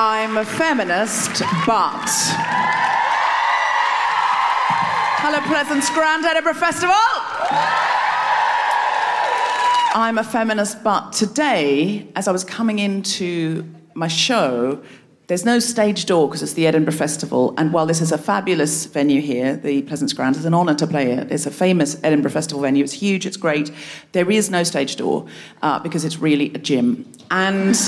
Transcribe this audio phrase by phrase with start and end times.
[0.00, 2.08] I'm a feminist, but.
[5.18, 6.94] Hello, Pleasance Grand Edinburgh Festival!
[9.96, 14.80] I'm a feminist, but today, as I was coming into my show,
[15.28, 17.52] there's no stage door because it's the Edinburgh Festival.
[17.58, 20.86] And while this is a fabulous venue here, the Pleasance Grand, it's an honour to
[20.86, 21.30] play it.
[21.30, 22.82] It's a famous Edinburgh Festival venue.
[22.82, 23.70] It's huge, it's great.
[24.12, 25.26] There is no stage door
[25.60, 27.10] uh, because it's really a gym.
[27.30, 27.78] And.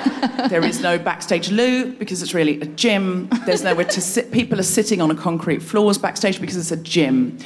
[0.48, 3.28] there is no backstage loo because it's really a gym.
[3.44, 4.32] There's nowhere to sit.
[4.32, 7.38] People are sitting on a concrete floors backstage because it's a gym.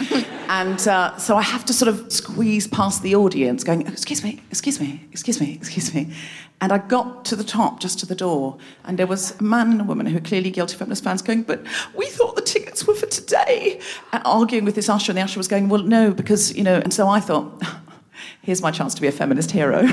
[0.49, 4.41] And uh, so I have to sort of squeeze past the audience going, excuse me,
[4.51, 6.13] excuse me, excuse me, excuse me.
[6.61, 9.73] And I got to the top, just to the door, and there was a man
[9.73, 11.63] and a woman who were clearly guilty feminist fans going, but
[11.95, 13.81] we thought the tickets were for today.
[14.13, 16.77] And arguing with this usher, and the usher was going, well, no, because, you know,
[16.77, 17.63] and so I thought,
[18.43, 19.83] here's my chance to be a feminist hero.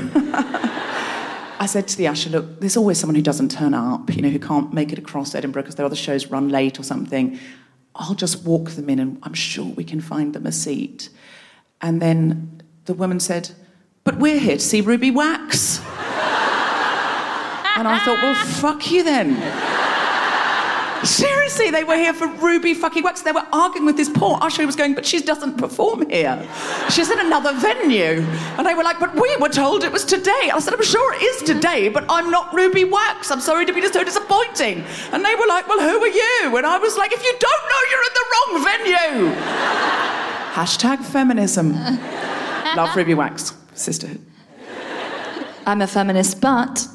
[1.62, 4.30] I said to the usher, look, there's always someone who doesn't turn up, you know,
[4.30, 7.38] who can't make it across Edinburgh because their other shows run late or something.
[7.94, 11.08] I'll just walk them in and I'm sure we can find them a seat.
[11.80, 13.50] And then the woman said,
[14.04, 15.80] but we're here to see Ruby Wax.
[17.76, 19.36] And I thought, well, fuck you then.
[21.04, 23.22] Seriously, they were here for Ruby fucking Wax.
[23.22, 26.48] They were arguing with this poor usher who was going, but she doesn't perform here.
[26.90, 28.22] She's in another venue.
[28.56, 30.50] And they were like, but we were told it was today.
[30.54, 33.32] I said, I'm sure it is today, but I'm not Ruby Wax.
[33.32, 34.84] I'm sorry to be so disappointing.
[35.12, 36.56] And they were like, well, who are you?
[36.56, 39.34] And I was like, if you don't know, you're in the wrong venue.
[40.52, 41.72] Hashtag feminism.
[42.76, 44.24] Love Ruby Wax, sisterhood.
[45.66, 46.86] I'm a feminist, but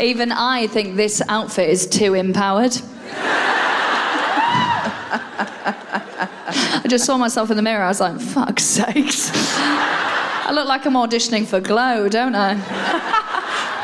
[0.00, 2.76] even I think this outfit is too empowered.
[5.58, 7.82] I just saw myself in the mirror.
[7.84, 9.30] I was like, fuck's sakes.
[9.34, 13.22] I look like I'm auditioning for Glow, don't I?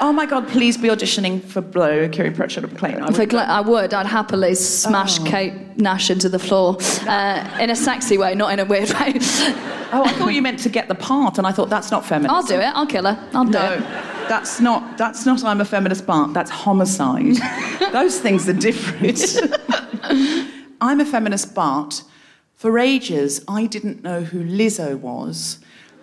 [0.05, 3.01] Oh my God, please be auditioning for Blow, Kiri Pritchard and McLean.
[3.01, 5.25] I would- gl- I would, I'd happily smash Oh.
[5.25, 6.77] Kate Nash into the floor
[7.07, 9.13] uh, in a sexy way, not in a weird way.
[9.93, 12.35] oh, I thought you meant to get the part, and I thought that's not feminist.
[12.35, 12.73] I'll do it.
[12.75, 13.29] I'll kill her.
[13.33, 13.81] I'll do No, it.
[14.33, 14.97] That's not.
[14.97, 15.45] That's not.
[15.45, 16.33] I'm a feminist, Bart.
[16.33, 17.37] That's homicide.
[17.93, 19.21] Those things are different.
[20.81, 22.03] I'm a feminist, Bart.
[22.55, 25.59] For ages, I didn't know who Lizzo was,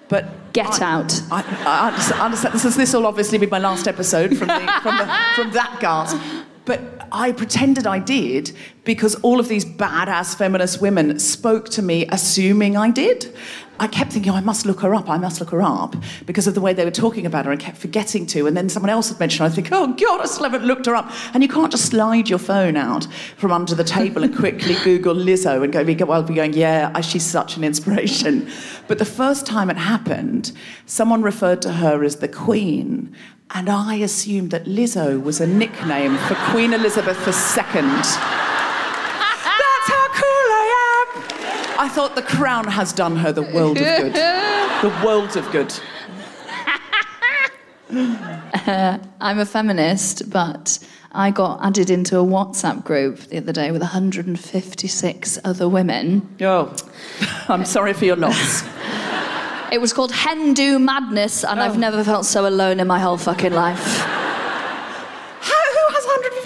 [0.10, 1.22] but Get I- out.
[1.31, 2.54] I, I understand, understand.
[2.54, 5.06] This, is, this will obviously be my last episode from, the, from, the,
[5.36, 6.18] from that gasp.
[6.66, 12.06] But I pretended I did because all of these badass feminist women spoke to me
[12.12, 13.36] assuming I did.
[13.80, 15.96] I kept thinking, oh, I must look her up, I must look her up,
[16.26, 17.52] because of the way they were talking about her.
[17.52, 18.46] I kept forgetting to.
[18.46, 19.46] And then someone else had mentioned, her.
[19.46, 21.12] I think, oh, God, I still haven't looked her up.
[21.34, 25.16] And you can't just slide your phone out from under the table and quickly Google
[25.16, 28.50] Lizzo and go, well, be going, yeah, she's such an inspiration.
[28.88, 30.52] But the first time it happened,
[30.86, 33.16] someone referred to her as the Queen.
[33.52, 38.49] And I assumed that Lizzo was a nickname for Queen Elizabeth II.
[41.80, 44.14] I thought the crown has done her the world of good.
[44.81, 45.74] The world of good.
[47.90, 50.80] Uh, I'm a feminist, but
[51.14, 56.36] I got added into a WhatsApp group the other day with 156 other women.
[56.42, 56.76] Oh,
[57.48, 58.64] I'm sorry for your loss.
[59.72, 61.80] It was called Hen Do Madness, and I've oh.
[61.80, 64.19] never felt so alone in my whole fucking life.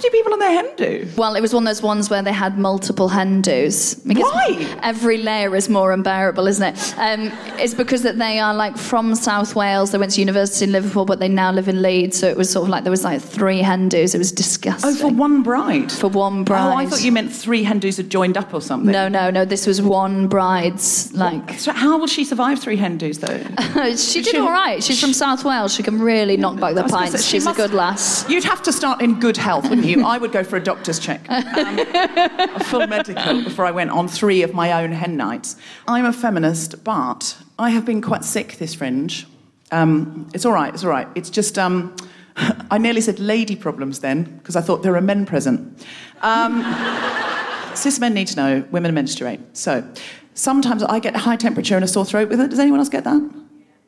[0.04, 1.08] How, who has 150 people on their hen do?
[1.18, 3.96] Well, it was one of those ones where they had multiple hen dos.
[3.96, 4.78] Because Why?
[4.84, 6.96] Every layer is more unbearable, isn't it?
[6.98, 9.92] Um, it's because that they are like from South Wales.
[9.92, 12.18] They went to university in Liverpool, but they now live in Leeds.
[12.18, 14.14] So it was sort of like there was like three hen dos.
[14.16, 14.92] It was disgusting.
[14.92, 15.92] Oh, for one bride?
[15.92, 16.74] For one bride.
[16.74, 18.92] Oh, I thought you meant three Hindus had joined up or something.
[18.92, 19.46] No, no, no.
[19.46, 21.60] This was one bride's like.
[21.60, 23.38] So how will she survive three hen dos, though?
[23.96, 24.84] she did She- all right.
[24.84, 25.74] She's from South Wales.
[25.74, 27.24] She can really knock back the I was gonna pints.
[27.24, 28.28] say, she She's must- a good lass.
[28.30, 29.93] You'd have to start in good health, wouldn't you?
[30.02, 34.08] I would go for a doctor's check, um, a full medical before I went on
[34.08, 35.56] three of my own hen nights.
[35.88, 39.28] I'm a feminist, but I have been quite sick this fringe.
[39.72, 41.08] Um, it's all right, it's all right.
[41.16, 41.96] It's just, um,
[42.36, 45.86] I nearly said lady problems then, because I thought there are men present.
[46.22, 46.64] Um,
[47.76, 49.40] cis men need to know women menstruate.
[49.54, 49.88] So
[50.34, 52.50] sometimes I get high temperature and a sore throat with it.
[52.50, 53.22] Does anyone else get that?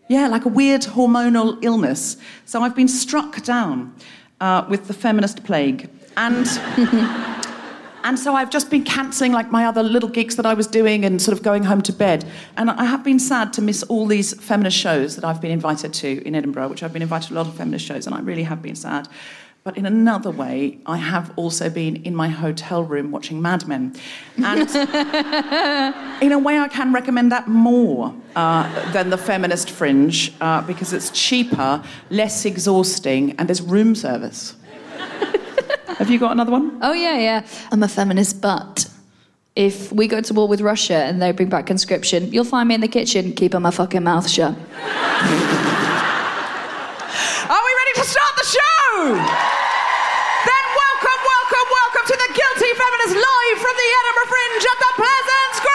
[0.07, 2.17] Yeah, like a weird hormonal illness.
[2.45, 3.95] So I've been struck down
[4.39, 5.89] uh, with the feminist plague.
[6.17, 6.47] And,
[8.03, 11.05] and so I've just been cancelling like my other little gigs that I was doing
[11.05, 12.25] and sort of going home to bed.
[12.57, 15.93] And I have been sad to miss all these feminist shows that I've been invited
[15.95, 18.19] to in Edinburgh, which I've been invited to a lot of feminist shows, and I
[18.19, 19.07] really have been sad.
[19.65, 23.95] But in another way, I have also been in my hotel room watching Mad Men.
[24.37, 24.69] And
[26.21, 30.93] in a way, I can recommend that more uh, than the feminist fringe uh, because
[30.93, 34.55] it's cheaper, less exhausting, and there's room service.
[35.97, 36.77] Have you got another one?
[36.81, 37.45] Oh yeah, yeah.
[37.71, 38.85] I'm a feminist, but
[39.55, 42.75] if we go to war with Russia and they bring back conscription, you'll find me
[42.75, 44.51] in the kitchen keeping my fucking mouth shut.
[44.51, 44.57] Are
[47.63, 49.15] we ready to start the show?
[49.15, 54.91] Then welcome, welcome, welcome to the Guilty Feminist live from the Edinburgh Fringe at the
[54.99, 55.74] Pleasance!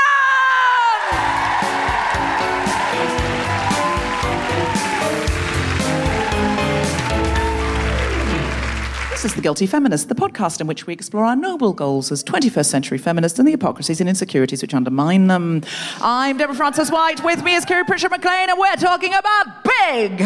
[9.20, 12.25] This is The Guilty Feminist, the podcast in which we explore our noble goals as
[12.25, 15.60] 21st century feminists and the hypocrisies and insecurities which undermine them.
[16.00, 17.22] I'm Deborah Frances-White.
[17.22, 20.20] With me is Kiri Pritchard-McLean, and we're talking about Big.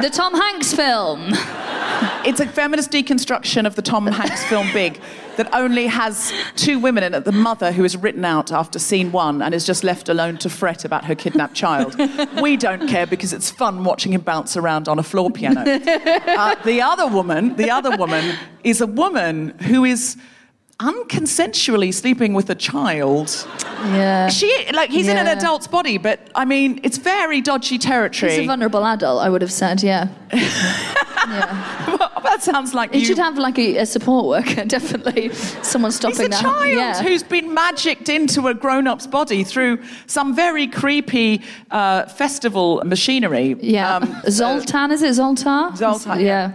[0.00, 1.32] The Tom Hanks film.
[2.24, 5.00] It's a feminist deconstruction of the Tom Hanks film Big
[5.36, 7.24] that only has two women in it.
[7.24, 10.50] The mother, who is written out after scene one and is just left alone to
[10.50, 11.96] fret about her kidnapped child.
[12.42, 15.62] we don't care because it's fun watching him bounce around on a floor piano.
[15.62, 20.16] Uh, the other woman, the other woman, is a woman who is
[20.80, 23.46] unconsensually sleeping with a child.
[23.84, 24.28] Yeah.
[24.28, 28.32] She like he's in an adult's body, but I mean it's very dodgy territory.
[28.32, 30.08] He's a vulnerable adult, I would have said, yeah.
[30.32, 32.08] yeah.
[32.22, 35.30] That sounds like You you should have like a, a support worker, definitely.
[35.62, 36.16] Someone stopping.
[36.18, 36.40] He's a that.
[36.42, 37.02] child yeah.
[37.02, 43.56] who's been magicked into a grown-up's body through some very creepy uh, festival machinery.
[43.60, 43.96] Yeah.
[43.96, 45.72] Um, Zoltan, is it Zoltar?
[45.72, 46.30] Zoltar, Yeah.
[46.30, 46.52] Yeah,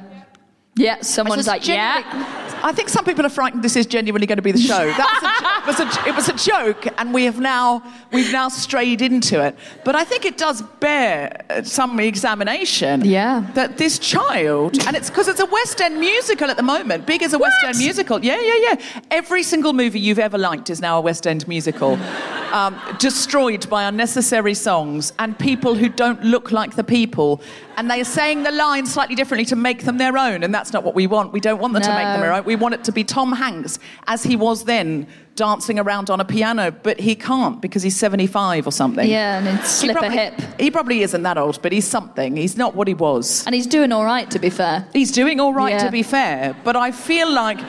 [0.77, 2.41] which someone's like, yeah.
[2.63, 4.88] I think some people are frightened this is genuinely going to be the show.
[4.88, 8.32] That was a, it, was a, it was a joke, and we have now we've
[8.32, 9.55] now strayed into it.
[9.84, 13.05] But I think it does bear uh, some examination.
[13.05, 13.46] Yeah.
[13.53, 17.05] That this child, and it's because it's a West End musical at the moment.
[17.05, 18.24] Big as a West End musical.
[18.24, 19.01] Yeah, yeah, yeah.
[19.12, 22.00] Every single movie you've ever liked is now a West End musical.
[22.55, 27.41] um, destroyed by unnecessary songs and people who don't look like the people.
[27.75, 30.41] And they are saying the lines slightly differently to make them their own.
[30.41, 31.34] And that's not what we want.
[31.34, 32.36] We don't want them to make them No.
[32.36, 32.43] own.
[32.45, 36.25] We want it to be Tom Hanks as he was then, dancing around on a
[36.25, 36.72] piano.
[36.72, 39.10] But he can't because he's 75 or something.
[39.10, 40.34] Yeah, and then He slip a probably- hip.
[40.60, 42.38] He probably isn't that old, but he's something.
[42.38, 43.43] He's not what he was.
[43.45, 44.86] And he's doing all right, to be fair.
[44.93, 45.86] He's doing all right, Yeah.
[45.86, 47.60] to be fair, but I feel like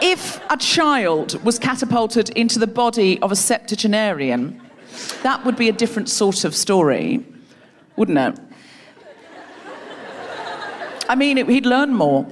[0.00, 4.60] if a child was catapulted into the body of a septuagenarian,
[5.22, 7.24] that would be a different sort of story,
[7.96, 8.38] wouldn't it?
[11.08, 12.26] I mean, it, he'd learn more.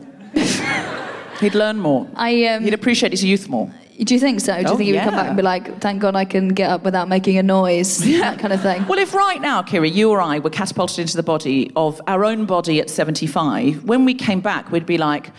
[1.40, 2.06] he'd learn more.
[2.14, 3.72] I, um, he'd appreciate his youth more.
[3.98, 4.52] Do you think so?
[4.54, 6.48] Do you Oh, think he would come back and be like, thank God I can
[6.48, 8.04] get up without making a noise?
[8.18, 8.86] That kind of thing.
[8.86, 12.24] Well, if right now, Kiri, you or I were catapulted into the body of our
[12.26, 15.30] own body at 75, when we came back, we'd be like,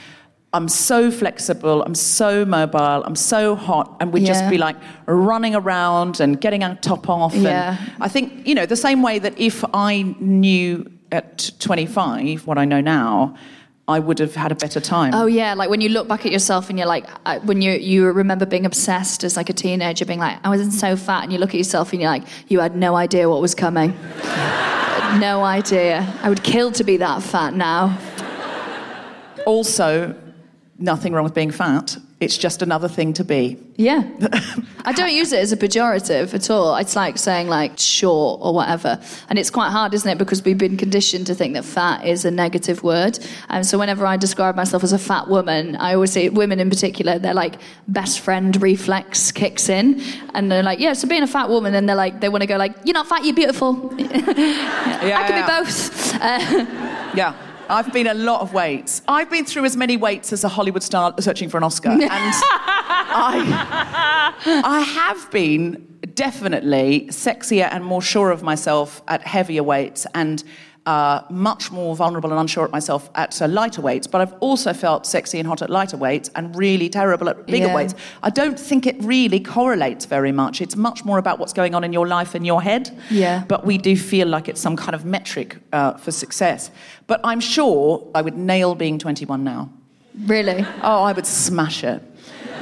[0.53, 5.53] I'm so flexible, I'm so mobile, I'm so hot, and we'd just be like running
[5.53, 7.35] around and getting our top off.
[7.35, 7.77] Yeah.
[7.79, 12.57] And I think, you know, the same way that if I knew at 25 what
[12.57, 13.35] I know now,
[13.89, 15.13] I would have had a better time.
[15.13, 17.71] Oh yeah, like when you look back at yourself and you're like, I, when you
[17.71, 21.31] you remember being obsessed as like a teenager, being like, I wasn't so fat, and
[21.31, 23.91] you look at yourself and you're like, you had no idea what was coming.
[25.19, 26.13] no idea.
[26.21, 27.97] I would kill to be that fat now.
[29.45, 30.13] Also,
[30.77, 31.97] nothing wrong with being fat.
[32.19, 33.57] It's just another thing to be.
[33.75, 34.01] Yeah,
[34.85, 36.75] I don't use it as a pejorative at all.
[36.77, 40.17] It's like saying like short or whatever, and it's quite hard, isn't it?
[40.17, 43.19] Because we've been conditioned to think that fat is a negative word,
[43.49, 46.71] and so whenever I describe myself as a fat woman, I always say women in
[46.71, 47.55] particular, they're like
[47.87, 50.01] best friend reflex kicks in,
[50.33, 52.47] and they're like, yeah, so being a fat woman, and they're like, they want to
[52.47, 53.93] go like, you're not fat, you're beautiful.
[53.99, 56.07] yeah, I can be both.
[56.17, 56.65] Uh,
[57.15, 57.46] Yeah.
[57.69, 59.01] I've been a lot of weights.
[59.07, 61.89] I've been through as many weights as a Hollywood star searching for an Oscar.
[62.17, 62.33] And
[63.09, 64.33] I,
[64.63, 70.43] I have been definitely sexier and more sure of myself at heavier weights and
[70.87, 74.07] uh, much more vulnerable and unsure of myself at uh, lighter weights.
[74.07, 77.67] But I've also felt sexy and hot at lighter weights and really terrible at bigger
[77.67, 77.75] Yeah.
[77.75, 77.93] weights.
[78.23, 80.61] I don't think it really correlates very much.
[80.61, 82.89] It's much more about what's going on in your life and your head.
[83.11, 83.43] Yeah.
[83.47, 86.71] But we do feel like it's some kind of metric uh, for success.
[87.05, 89.69] But I'm sure I would nail being 21 now.
[90.25, 90.65] really?
[90.83, 92.01] Oh, I would smash it.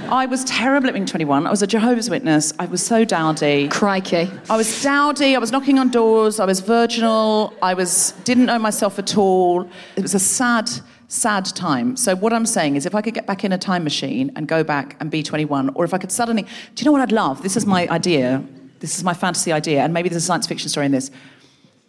[0.10, 1.48] I was terrible at being 21.
[1.48, 2.54] I was a Jehovah's Witness.
[2.60, 3.68] I was so dowdy.
[3.70, 4.30] Crikey.
[4.50, 5.36] I was dowdy.
[5.36, 6.40] I was knocking on doors.
[6.40, 7.54] I was virginal.
[7.62, 9.68] I was didn't know myself at all.
[9.96, 10.70] It was a sad,
[11.08, 11.98] sad time.
[11.98, 14.48] So what I'm saying is, if I could get back in a time machine and
[14.48, 17.12] go back and be 21, or if I could suddenly, do you know what I'd
[17.12, 17.42] love?
[17.42, 18.44] This is my idea.
[18.80, 21.10] This is my fantasy idea, and maybe there's a science fiction story in this.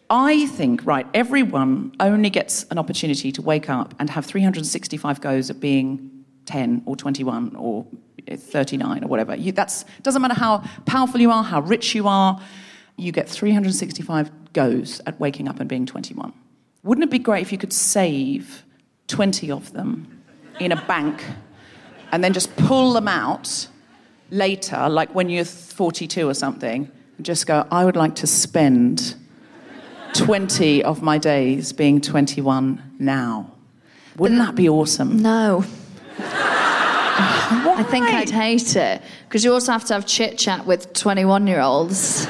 [0.09, 5.51] I think, right, everyone only gets an opportunity to wake up and have 365 goes
[5.51, 6.16] at being
[6.47, 7.87] 10 or 21 or
[8.35, 9.37] 39 or whatever.
[9.37, 12.41] You, that's doesn't matter how powerful you are, how rich you are,
[12.97, 16.33] you get 365 goes at waking up and being 21.
[16.83, 18.65] Wouldn't it be great if you could save
[19.09, 20.23] 20 of them
[20.59, 21.25] in a bank
[22.13, 23.69] and then just pull them out
[24.31, 29.15] later, like when you're 42 or something, and just go, I would like to spend
[30.15, 33.53] 20 of my days being 21 now.
[34.17, 35.21] Wouldn't that be awesome?
[35.21, 35.65] No.
[36.19, 41.47] I think I'd hate it because you also have to have chit chat with 21
[41.47, 42.27] year olds.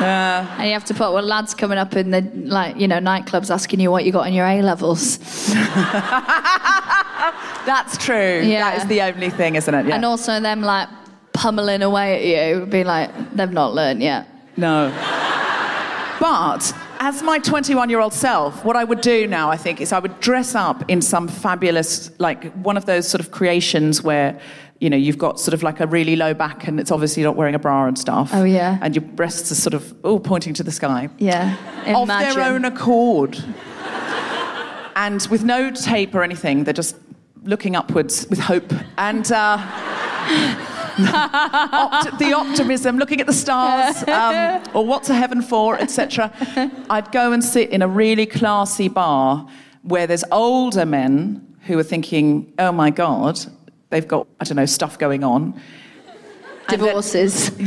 [0.00, 3.50] And you have to put, well, lads coming up in the like, you know, nightclubs
[3.50, 5.18] asking you what you got in your A levels,
[7.64, 8.42] That's true.
[8.42, 8.70] Yeah.
[8.70, 9.86] That is the only thing, isn't it?
[9.86, 9.94] Yeah.
[9.94, 10.88] and also them like
[11.32, 12.24] pummeling away at
[12.58, 14.28] you, being like, they've not learned yet.
[14.56, 14.90] No.
[16.20, 19.92] But as my 21 year old self, what I would do now, I think, is
[19.92, 24.40] I would dress up in some fabulous, like one of those sort of creations where,
[24.80, 27.36] you know, you've got sort of like a really low back and it's obviously not
[27.36, 28.30] wearing a bra and stuff.
[28.32, 28.78] Oh, yeah.
[28.80, 31.10] And your breasts are sort of all pointing to the sky.
[31.18, 31.54] Yeah.
[31.94, 33.36] Of their own accord.
[34.96, 36.96] and with no tape or anything, they're just
[37.42, 38.72] looking upwards with hope.
[38.96, 39.30] And.
[39.30, 46.32] Uh, opt- the optimism, looking at the stars, um, or what to heaven for, etc.
[46.90, 49.46] I'd go and sit in a really classy bar
[49.82, 53.38] where there's older men who are thinking, "Oh my God,
[53.90, 55.60] they've got I don't know stuff going on."
[56.68, 57.50] And then- Divorces.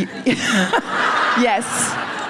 [1.39, 1.65] Yes.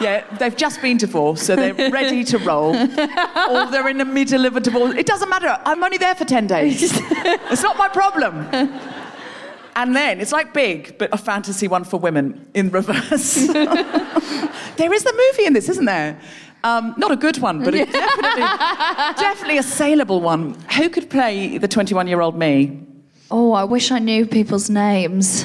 [0.01, 2.75] Yeah, they've just been divorced, so they're ready to roll.
[2.75, 4.95] or they're in the middle of a divorce.
[4.95, 5.57] It doesn't matter.
[5.65, 6.91] I'm only there for 10 days.
[6.93, 8.47] it's not my problem.
[9.77, 13.35] And then it's like big, but a fantasy one for women in reverse.
[13.53, 16.19] there is the movie in this, isn't there?
[16.63, 18.41] Um, not a good one, but definitely,
[19.21, 20.55] definitely a saleable one.
[20.77, 22.81] Who could play the 21 year old me?
[23.29, 25.43] Oh, I wish I knew people's names.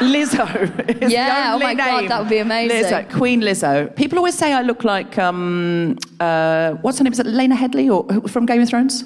[0.00, 1.10] Lizzo.
[1.10, 2.84] Yeah, oh my God, that would be amazing.
[2.84, 3.96] Lizzo, Queen Lizzo.
[3.96, 7.14] People always say I look like um, uh, what's her name?
[7.14, 9.04] Is it Lena Headey or from Game of Thrones?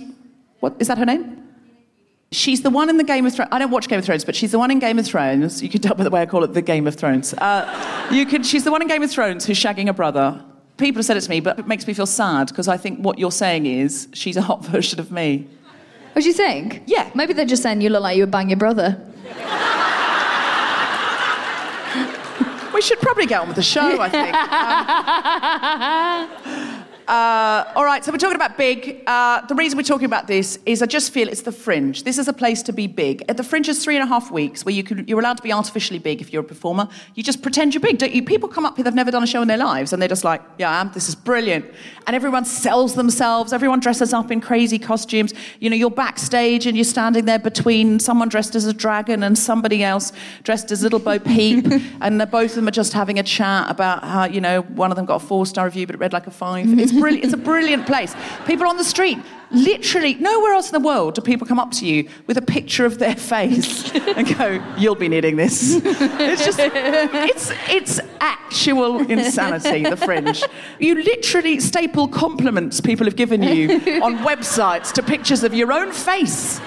[0.58, 1.33] What is that her name?
[2.32, 3.50] She's the one in the Game of Thrones.
[3.52, 5.62] I don't watch Game of Thrones, but she's the one in Game of Thrones.
[5.62, 7.32] You can tell by the way I call it the Game of Thrones.
[7.34, 8.42] Uh, you can.
[8.42, 10.42] She's the one in Game of Thrones who's shagging her brother.
[10.76, 12.98] People have said it to me, but it makes me feel sad because I think
[12.98, 15.46] what you're saying is she's a hot version of me.
[16.14, 16.82] What do you think?
[16.86, 17.10] Yeah.
[17.14, 19.00] Maybe they're just saying you look like you would bang your brother.
[22.72, 24.34] We should probably get on with the show, I think.
[26.74, 29.02] Um, uh, all right, so we're talking about big.
[29.06, 32.04] Uh, the reason we're talking about this is I just feel it's the fringe.
[32.04, 33.22] This is a place to be big.
[33.28, 35.42] At the fringe is three and a half weeks where you can, you're allowed to
[35.42, 36.88] be artificially big if you're a performer.
[37.14, 38.22] You just pretend you're big, don't you?
[38.22, 40.24] People come up here, they've never done a show in their lives, and they're just
[40.24, 41.66] like, yeah, I am, this is brilliant.
[42.06, 45.34] And everyone sells themselves, everyone dresses up in crazy costumes.
[45.60, 49.38] You know, you're backstage and you're standing there between someone dressed as a dragon and
[49.38, 51.66] somebody else dressed as Little Bo Peep,
[52.00, 54.96] and both of them are just having a chat about how, you know, one of
[54.96, 56.66] them got a four star review, but it read like a five.
[56.78, 57.24] It's brilliant.
[57.24, 58.14] It's a brilliant place.
[58.46, 59.18] People on the street,
[59.50, 62.84] literally, nowhere else in the world do people come up to you with a picture
[62.86, 69.84] of their face and go, "You'll be needing this." It's just, it's it's actual insanity.
[69.84, 70.42] The fringe.
[70.78, 73.70] You literally staple compliments people have given you
[74.02, 76.60] on websites to pictures of your own face.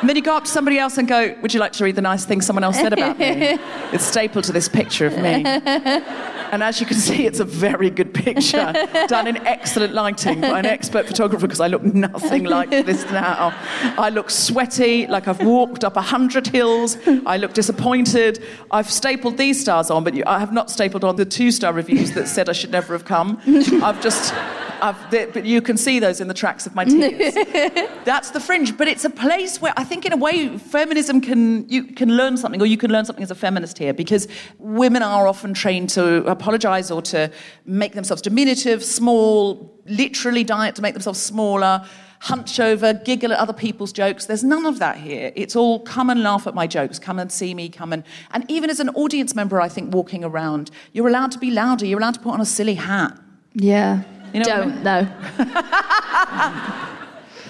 [0.00, 1.96] And then you go up to somebody else and go, Would you like to read
[1.96, 3.58] the nice thing someone else said about me?
[3.92, 5.44] It's stapled to this picture of me.
[6.50, 8.72] And as you can see, it's a very good picture,
[9.06, 13.52] done in excellent lighting by an expert photographer, because I look nothing like this now.
[13.98, 16.96] I look sweaty, like I've walked up a hundred hills.
[17.26, 18.42] I look disappointed.
[18.70, 22.12] I've stapled these stars on, but I have not stapled on the two star reviews
[22.12, 23.38] that said I should never have come.
[23.82, 24.32] I've just.
[24.80, 27.34] I've, but you can see those in the tracks of my tears.
[28.04, 31.68] That's the fringe, but it's a place where I think, in a way, feminism can
[31.68, 35.02] you can learn something, or you can learn something as a feminist here, because women
[35.02, 37.30] are often trained to apologise or to
[37.64, 41.86] make themselves diminutive, small, literally diet to make themselves smaller.
[42.20, 44.26] Hunch over, giggle at other people's jokes.
[44.26, 45.30] There's none of that here.
[45.36, 48.02] It's all come and laugh at my jokes, come and see me, come and.
[48.32, 51.86] And even as an audience member, I think walking around, you're allowed to be louder,
[51.86, 53.16] you're allowed to put on a silly hat.
[53.54, 54.02] Yeah.
[54.32, 55.08] You know I Don't, no.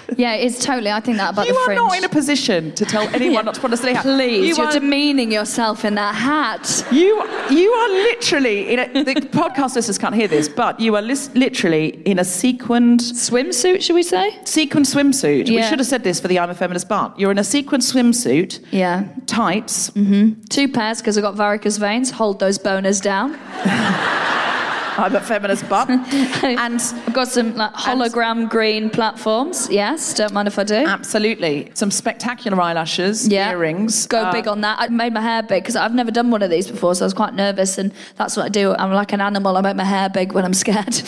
[0.17, 0.91] yeah, it's totally.
[0.91, 1.77] I think that about you the fringe.
[1.77, 3.93] You are not in a position to tell anyone not to put on a silly
[3.93, 4.03] hat.
[4.03, 6.85] Please, you are demeaning yourself in that hat.
[6.91, 11.01] you, you are literally in a, the podcast listeners can't hear this, but you are
[11.01, 14.37] lis- literally in a sequined Swimsuit, should we say?
[14.45, 15.47] sequined swimsuit.
[15.49, 17.83] We should have said this for the I'm a feminist but you're in a sequined
[17.83, 19.03] swimsuit, Yeah.
[19.27, 19.91] tights.
[19.91, 20.41] Mm-hmm.
[20.49, 22.09] Two pairs because I've got varicose veins.
[22.11, 23.37] Hold those boners down.
[24.99, 29.69] I'm a feminist but and I've got some like hologram green platforms.
[29.71, 30.75] Yes, don't mind if I do.
[30.75, 33.51] absolutely some spectacular eyelashes, yeah.
[33.51, 34.07] earrings.
[34.07, 34.79] Go uh, big on that.
[34.79, 37.07] I made my hair big because I've never done one of these before, so I
[37.07, 38.73] was quite nervous, and that's what I do.
[38.73, 39.55] I'm like an animal.
[39.57, 41.01] I make my hair big when I'm scared.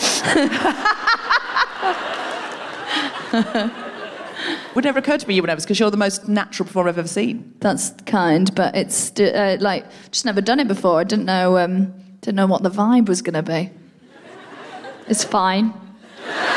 [4.74, 6.98] Would never occur to me you were nervous because you're the most natural performer I've
[6.98, 7.54] ever seen.
[7.60, 10.98] that's kind, but it's uh, like just never done it before.
[11.00, 13.70] I didn't know um, didn't know what the vibe was going to be.
[15.08, 15.72] It's fine.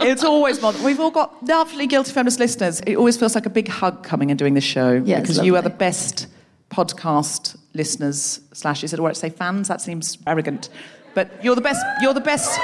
[0.00, 0.72] It's always more.
[0.84, 2.80] We've all got lovely guilty feminist listeners.
[2.86, 5.56] It always feels like a big hug coming and doing this show Yeah, because you
[5.56, 6.28] are the best
[6.70, 9.68] podcast listeners slash is it right to say fans?
[9.68, 10.68] That seems arrogant,
[11.14, 11.84] but you're the best.
[12.00, 12.58] You're the best.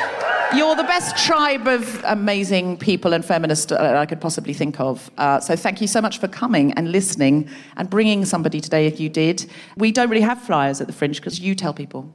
[0.54, 5.10] You're the best tribe of amazing people and feminists I could possibly think of.
[5.18, 9.00] Uh, so thank you so much for coming and listening and bringing somebody today if
[9.00, 9.50] you did.
[9.76, 12.14] We don't really have flyers at the Fringe because you tell people.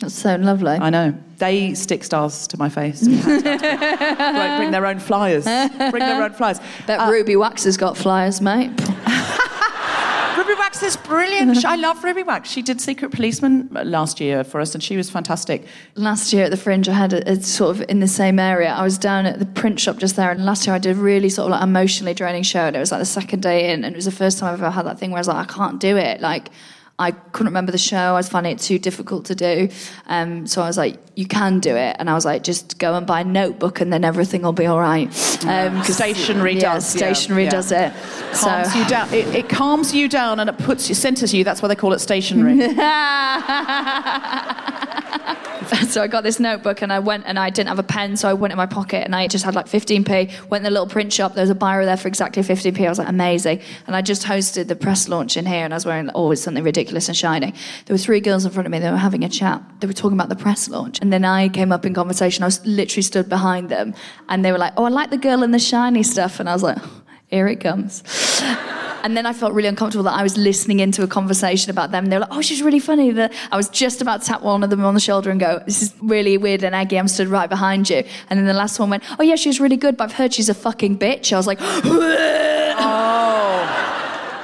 [0.00, 0.72] That's so lovely.
[0.72, 1.12] I know.
[1.38, 3.06] They stick stars to my face.
[3.08, 5.44] Right, bring their own flyers.
[5.44, 6.60] Bring their own flyers.
[6.86, 8.70] Bet Uh, Ruby Wax has got flyers, mate.
[10.36, 11.64] Ruby Wax is brilliant.
[11.64, 12.48] I love Ruby Wax.
[12.48, 15.66] She did Secret Policeman last year for us, and she was fantastic.
[15.96, 18.70] Last year at the Fringe, I had a, a sort of in the same area.
[18.70, 21.00] I was down at the print shop just there, and last year I did a
[21.00, 23.84] really sort of like emotionally draining show, and it was like the second day in,
[23.84, 25.50] and it was the first time I've ever had that thing where I was like,
[25.50, 26.20] I can't do it.
[26.20, 26.50] Like,
[27.00, 27.96] I couldn't remember the show.
[27.96, 29.68] I was finding it too difficult to do.
[30.06, 31.94] Um, so I was like, you can do it.
[31.98, 34.66] And I was like, just go and buy a notebook and then everything will be
[34.66, 35.06] all right.
[35.44, 37.50] Um, 'cause- Stationery yeah, does, Stationery yeah.
[37.50, 37.92] does it.
[38.34, 39.14] Calms so, you down.
[39.14, 41.44] It, it calms you down and it puts you, centers you.
[41.44, 42.58] That's why they call it stationary.
[45.88, 48.28] so I got this notebook and I went and I didn't have a pen, so
[48.28, 50.48] I went in my pocket and I just had like 15p.
[50.48, 51.34] Went in the little print shop.
[51.34, 52.86] There was a biro there for exactly 15p.
[52.86, 53.60] I was like, amazing.
[53.86, 56.64] And I just hosted the press launch in here, and I was wearing always something
[56.64, 57.52] ridiculous and shiny.
[57.86, 58.78] There were three girls in front of me.
[58.78, 59.62] They were having a chat.
[59.80, 62.42] They were talking about the press launch, and then I came up in conversation.
[62.44, 63.94] I was literally stood behind them,
[64.28, 66.54] and they were like, "Oh, I like the girl in the shiny stuff," and I
[66.54, 66.78] was like,
[67.28, 68.02] "Here it comes."
[69.02, 72.06] And then I felt really uncomfortable that I was listening into a conversation about them.
[72.06, 73.12] They were like, oh, she's really funny.
[73.12, 75.62] That I was just about to tap one of them on the shoulder and go,
[75.64, 76.98] this is really weird and eggy.
[76.98, 78.02] I'm stood right behind you.
[78.28, 80.34] And then the last one went, oh, yeah, she was really good, but I've heard
[80.34, 81.32] she's a fucking bitch.
[81.32, 81.58] I was like,
[82.80, 83.87] Oh.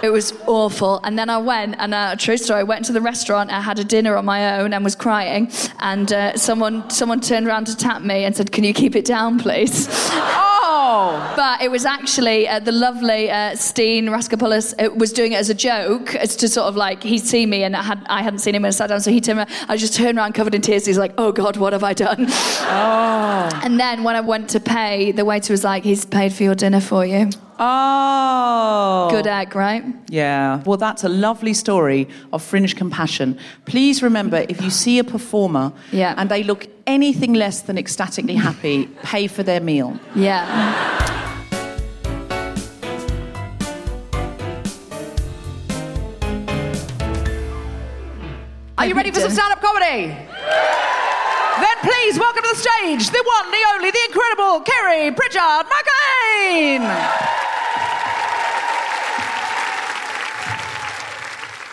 [0.04, 1.00] It was awful.
[1.02, 3.78] And then I went, and uh, true story, I went to the restaurant, I had
[3.78, 5.50] a dinner on my own and was crying.
[5.80, 9.06] And uh, someone, someone turned around to tap me and said, Can you keep it
[9.06, 9.88] down, please?
[10.66, 11.32] Oh.
[11.36, 15.50] But it was actually uh, the lovely uh, Steen Raskopoulos uh, was doing it as
[15.50, 18.40] a joke, as to sort of like he'd seen me and I, had, I hadn't
[18.40, 19.50] seen him when I sat down, so he turned around.
[19.68, 20.86] I just turned around covered in tears.
[20.86, 23.60] He's like, "Oh God, what have I done?" Oh.
[23.62, 26.54] And then when I went to pay, the waiter was like, "He's paid for your
[26.54, 29.08] dinner for you." Oh.
[29.10, 29.84] Good egg, right?
[30.08, 30.62] Yeah.
[30.64, 33.38] Well, that's a lovely story of fringe compassion.
[33.66, 36.14] Please remember if you see a performer Yeah.
[36.16, 39.98] and they look anything less than ecstatically happy, pay for their meal.
[40.14, 41.12] Yeah.
[48.76, 50.14] Are you ready for some stand up comedy?
[51.84, 56.80] Please welcome to the stage the one, the only, the incredible Kerry Pritchard McLean.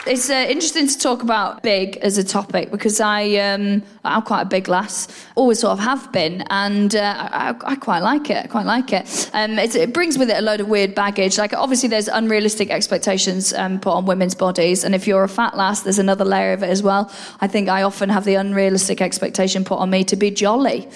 [0.07, 4.41] It's uh, interesting to talk about big as a topic because I um, I'm quite
[4.41, 8.45] a big lass, always sort of have been, and uh, I, I quite like it.
[8.45, 9.29] I quite like it.
[9.33, 11.37] Um, it brings with it a load of weird baggage.
[11.37, 15.55] Like obviously, there's unrealistic expectations um, put on women's bodies, and if you're a fat
[15.55, 17.11] lass, there's another layer of it as well.
[17.39, 20.87] I think I often have the unrealistic expectation put on me to be jolly.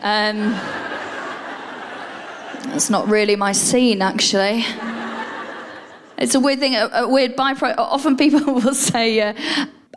[0.00, 0.52] Um,
[2.72, 4.64] that's not really my scene, actually.
[6.18, 7.74] It's a weird thing, a, a weird byproduct.
[7.78, 9.34] Often people will say, uh,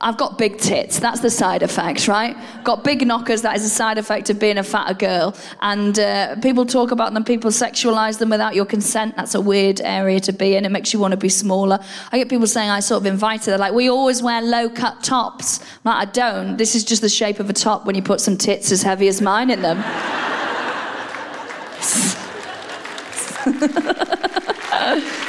[0.02, 1.00] I've got big tits.
[1.00, 2.38] That's the side effect, right?
[2.64, 3.42] Got big knockers.
[3.42, 5.36] That is a side effect of being a fatter girl.
[5.62, 7.26] And uh, people talk about them.
[7.26, 9.18] People sexualize them without your consent.
[9.18, 10.64] That's a weird area to be in.
[10.64, 11.80] It makes you want to be smaller.
[12.14, 13.52] I get people saying I sort of invited.
[13.52, 15.60] They're like, we always wear low cut tops.
[15.60, 16.56] I'm like, I don't.
[16.56, 19.10] This is just the shape of a top when you put some tits as heavy
[19.10, 19.84] as mine in them.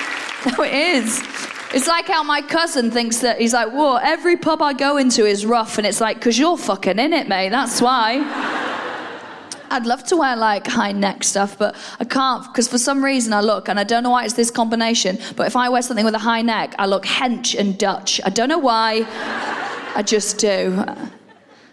[0.47, 1.23] No, it is.
[1.73, 5.27] It's like how my cousin thinks that he's like, whoa, every pub I go into
[5.27, 5.77] is rough.
[5.79, 7.51] And it's like, because you're fucking in it, mate.
[7.51, 8.69] That's why.
[9.73, 13.33] I'd love to wear like high neck stuff, but I can't because for some reason
[13.33, 16.05] I look, and I don't know why it's this combination, but if I wear something
[16.05, 18.21] with a high neck, I look hench and Dutch.
[18.25, 19.07] I don't know why,
[19.95, 20.85] I just do.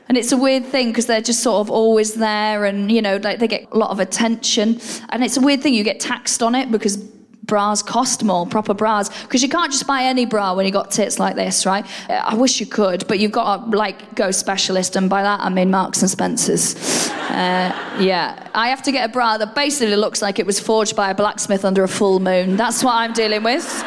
[0.09, 3.17] And it's a weird thing because they're just sort of always there and, you know,
[3.17, 4.79] like they get a lot of attention.
[5.09, 7.03] And it's a weird thing, you get taxed on it because
[7.47, 9.09] bras cost more, proper bras.
[9.23, 11.85] Because you can't just buy any bra when you got tits like this, right?
[12.09, 14.95] I wish you could, but you've got to, like, go specialist.
[14.95, 16.75] And by that, I mean Marks and Spencer's.
[17.09, 18.49] Uh, yeah.
[18.53, 21.15] I have to get a bra that basically looks like it was forged by a
[21.15, 22.55] blacksmith under a full moon.
[22.55, 23.83] That's what I'm dealing with.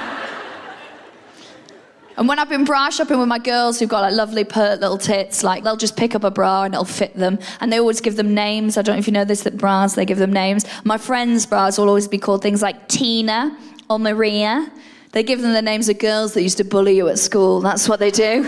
[2.16, 4.98] And when I've been bra shopping with my girls who've got like lovely pert little
[4.98, 7.38] tits, like they'll just pick up a bra and it'll fit them.
[7.60, 8.76] And they always give them names.
[8.76, 10.66] I don't know if you know this, that bras, they give them names.
[10.84, 13.56] My friends' bras will always be called things like Tina
[13.88, 14.70] or Maria.
[15.12, 17.60] They give them the names of girls that used to bully you at school.
[17.60, 18.42] That's what they do.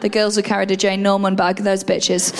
[0.00, 2.32] The girls who carried a Jane Norman bag, those bitches.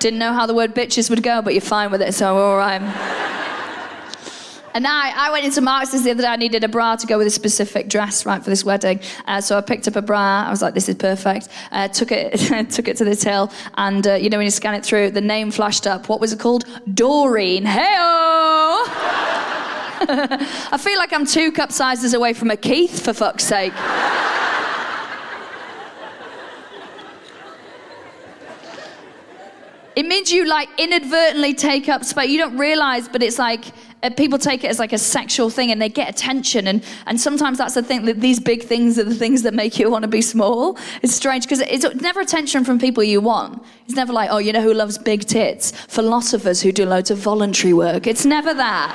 [0.00, 2.56] Didn't know how the word bitches would go, but you're fine with it, so all
[2.58, 2.82] right.
[4.74, 6.28] And I, I went into Marks the other day.
[6.28, 8.98] I needed a bra to go with a specific dress, right, for this wedding.
[9.24, 10.44] Uh, so I picked up a bra.
[10.46, 11.48] I was like, this is perfect.
[11.70, 14.74] Uh, took it, took it to the till, and uh, you know when you scan
[14.74, 16.08] it through, the name flashed up.
[16.08, 16.64] What was it called?
[16.92, 17.64] Doreen.
[17.64, 18.82] Heyo.
[20.06, 23.72] I feel like I'm two cup sizes away from a Keith, for fuck's sake.
[29.96, 32.28] It means you like inadvertently take up space.
[32.28, 33.66] You don't realize, but it's like
[34.04, 36.68] Uh, people take it as like a sexual thing and they get attention.
[36.68, 39.78] And, and sometimes that's the thing that these big things are the things that make
[39.78, 40.78] you want to be small.
[41.02, 43.64] It's strange because it's never attention from people you want.
[43.86, 45.70] It's never like, oh, you know who loves big tits?
[45.86, 48.06] Philosophers who do loads of voluntary work.
[48.06, 48.92] It's never that.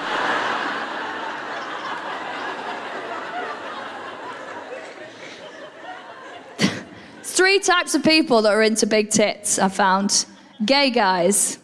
[7.23, 10.27] Three types of people that are into big tits, I found
[10.63, 11.57] gay guys.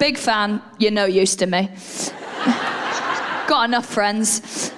[0.00, 1.68] Big fan, you're no use to me.
[3.46, 4.72] Got enough friends.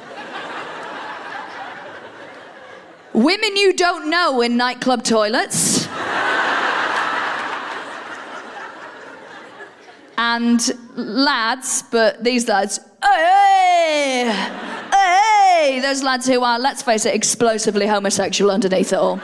[3.12, 5.86] Women you don't know in nightclub toilets.
[10.18, 14.32] and lads, but these lads, hey,
[14.92, 19.20] hey, those lads who are, let's face it, explosively homosexual underneath it all.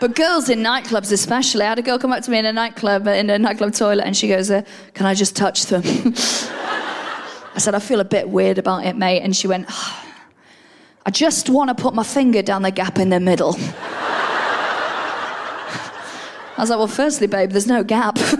[0.00, 2.52] But girls in nightclubs, especially, I had a girl come up to me in a
[2.52, 4.62] nightclub, in a nightclub toilet, and she goes, uh,
[4.94, 9.22] "Can I just touch them?" I said, "I feel a bit weird about it, mate,"
[9.22, 10.06] and she went, "Ah,
[11.04, 13.56] "I just want to put my finger down the gap in the middle."
[16.56, 18.18] I was like, "Well, firstly, babe, there's no gap,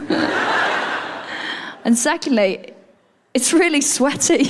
[1.84, 2.72] and secondly,
[3.34, 4.44] it's really sweaty."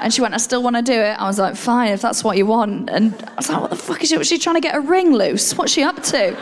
[0.00, 1.18] And she went, I still want to do it.
[1.18, 2.88] I was like, fine, if that's what you want.
[2.90, 4.16] And I was like, what the fuck is she?
[4.16, 5.56] Was she trying to get a ring loose?
[5.56, 6.36] What's she up to?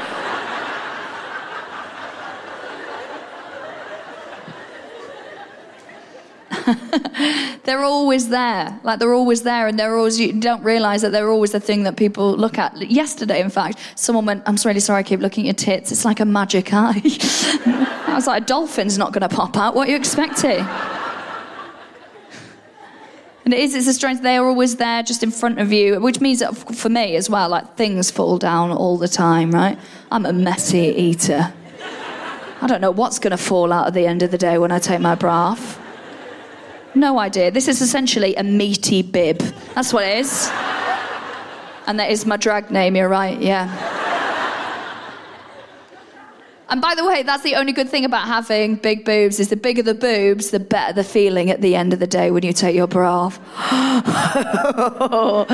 [7.65, 8.79] they're always there.
[8.83, 10.19] Like they're always there, and they're always.
[10.19, 12.91] You don't realize that they're always the thing that people look at.
[12.91, 15.93] Yesterday, in fact, someone went, "I'm really sorry, I keep looking at your tits.
[15.93, 17.01] It's like a magic eye."
[18.07, 19.75] I was like, "A dolphin's not going to pop out.
[19.75, 20.67] What are you expecting?"
[23.47, 26.01] And it is, it's a strange, they are always there just in front of you,
[26.01, 29.79] which means that for me as well, like things fall down all the time, right?
[30.11, 31.55] I'm a messy eater.
[32.61, 34.73] I don't know what's going to fall out at the end of the day when
[34.73, 35.81] I take my off.
[36.97, 37.53] No idea.
[37.53, 39.39] This is essentially a meaty bib.
[39.77, 40.51] That's what it is.
[41.87, 43.96] And that is my drag name, you're right, yeah.
[46.69, 49.57] And by the way, that's the only good thing about having big boobs is the
[49.57, 52.53] bigger the boobs, the better the feeling at the end of the day when you
[52.53, 53.39] take your bra off.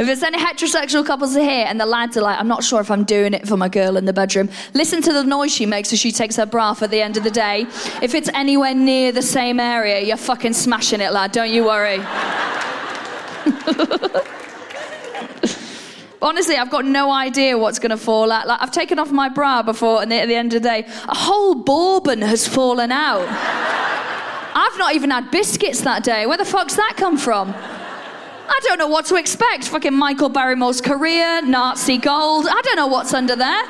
[0.00, 2.90] if there's any heterosexual couples here and the lads are like, I'm not sure if
[2.90, 5.92] I'm doing it for my girl in the bedroom, listen to the noise she makes
[5.92, 7.66] as she takes her bra off at the end of the day.
[8.00, 11.32] If it's anywhere near the same area, you're fucking smashing it, lad.
[11.32, 12.00] Don't you worry.
[16.22, 18.46] Honestly, I've got no idea what's going to fall out.
[18.46, 21.14] Like, I've taken off my bra before, and at the end of the day, a
[21.14, 23.26] whole bourbon has fallen out.
[24.54, 26.26] I've not even had biscuits that day.
[26.26, 27.54] Where the fuck's that come from?
[28.48, 29.68] I don't know what to expect.
[29.68, 32.46] Fucking Michael Barrymore's career, Nazi gold.
[32.48, 33.62] I don't know what's under there.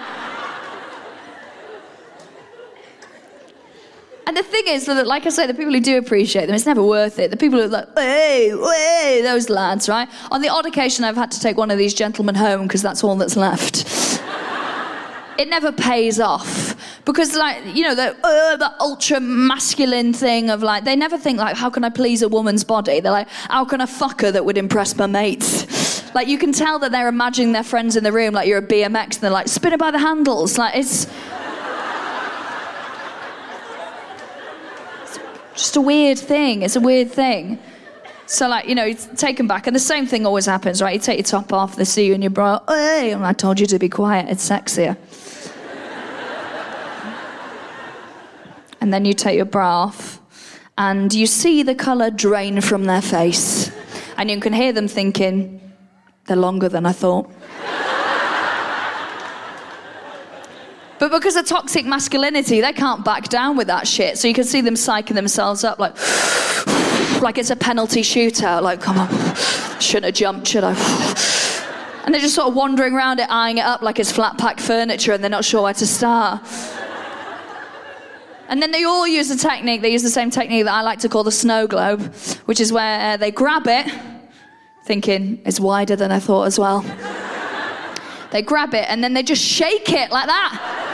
[4.27, 6.67] And the thing is that, like I say, the people who do appreciate them, it's
[6.67, 7.31] never worth it.
[7.31, 10.09] The people who are like, hey, hey, those lads, right?
[10.33, 13.05] On the odd occasion, I've had to take one of these gentlemen home because that's
[13.05, 13.85] all that's left.
[15.39, 20.61] it never pays off because, like, you know, the, uh, the ultra masculine thing of
[20.61, 22.99] like, they never think like, how can I please a woman's body?
[22.99, 26.05] They're like, how can I fuck her that would impress my mates?
[26.17, 28.67] Like, you can tell that they're imagining their friends in the room like you're a
[28.67, 30.59] BMX, and they're like, spin it by the handles.
[30.59, 31.07] Like, it's.
[35.57, 36.63] Just a weird thing.
[36.63, 37.59] It's a weird thing.
[38.27, 39.67] So, like, you know, it's taken back.
[39.67, 40.95] And the same thing always happens, right?
[40.95, 42.61] You take your top off, they see you in your bra.
[42.69, 44.29] Hey, I told you to be quiet.
[44.29, 44.97] It's sexier.
[48.81, 50.21] and then you take your bra off,
[50.77, 53.71] and you see the colour drain from their face.
[54.17, 55.61] And you can hear them thinking,
[56.27, 57.31] they're longer than I thought.
[60.99, 64.17] But because of toxic masculinity, they can't back down with that shit.
[64.19, 65.95] So you can see them psyching themselves up like,
[67.23, 68.63] like it's a penalty shootout.
[68.63, 69.09] Like, come on,
[69.81, 70.73] shouldn't have jumped, should I?
[72.05, 74.61] And they're just sort of wandering around it, eyeing it up like it's flat pack
[74.61, 76.41] furniture, and they're not sure where to start.
[78.49, 79.83] And then they all use the technique.
[79.83, 82.15] They use the same technique that I like to call the snow globe,
[82.47, 83.93] which is where uh, they grab it,
[84.85, 86.85] thinking it's wider than I thought as well.
[88.31, 90.86] They grab it and then they just shake it like that.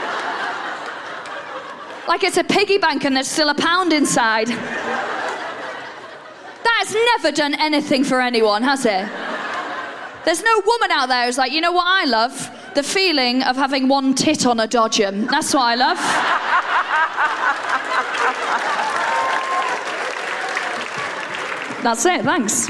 [2.07, 4.47] Like it's a piggy bank and there's still a pound inside.
[6.63, 9.07] That's never done anything for anyone, has it?
[10.25, 12.51] There's no woman out there who's like, you know what I love?
[12.75, 15.29] The feeling of having one tit on a dodgem.
[15.29, 15.97] That's what I love.
[21.83, 22.69] That's it, thanks.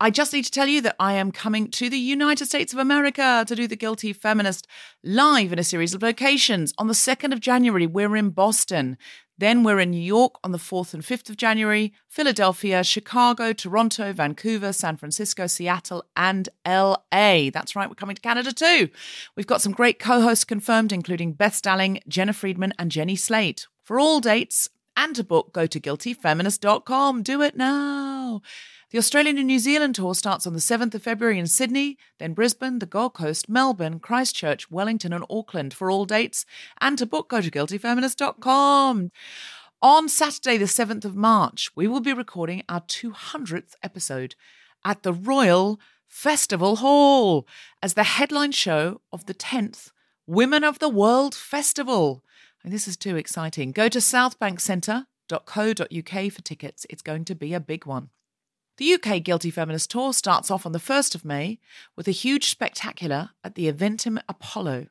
[0.00, 2.80] I just need to tell you that I am coming to the United States of
[2.80, 4.66] America to do the Guilty Feminist
[5.04, 6.74] live in a series of locations.
[6.78, 8.98] On the 2nd of January, we're in Boston.
[9.38, 14.12] Then we're in New York on the 4th and 5th of January, Philadelphia, Chicago, Toronto,
[14.12, 17.50] Vancouver, San Francisco, Seattle, and LA.
[17.52, 18.90] That's right, we're coming to Canada too.
[19.36, 23.66] We've got some great co hosts confirmed, including Beth Stelling, Jena Friedman, and Jenny Slate.
[23.84, 27.22] For all dates and to book, go to guiltyfeminist.com.
[27.22, 28.42] Do it now.
[28.94, 32.32] The Australian and New Zealand tour starts on the 7th of February in Sydney, then
[32.32, 36.46] Brisbane, the Gold Coast, Melbourne, Christchurch, Wellington, and Auckland for all dates.
[36.80, 39.10] And to book, go to guiltyfeminist.com.
[39.82, 44.36] On Saturday, the 7th of March, we will be recording our 200th episode
[44.84, 47.48] at the Royal Festival Hall
[47.82, 49.90] as the headline show of the 10th
[50.24, 52.22] Women of the World Festival.
[52.62, 53.72] And this is too exciting.
[53.72, 56.86] Go to southbankcentre.co.uk for tickets.
[56.88, 58.10] It's going to be a big one.
[58.76, 61.60] The UK Guilty Feminist Tour starts off on the 1st of May
[61.94, 64.86] with a huge spectacular at the Eventim Apollo.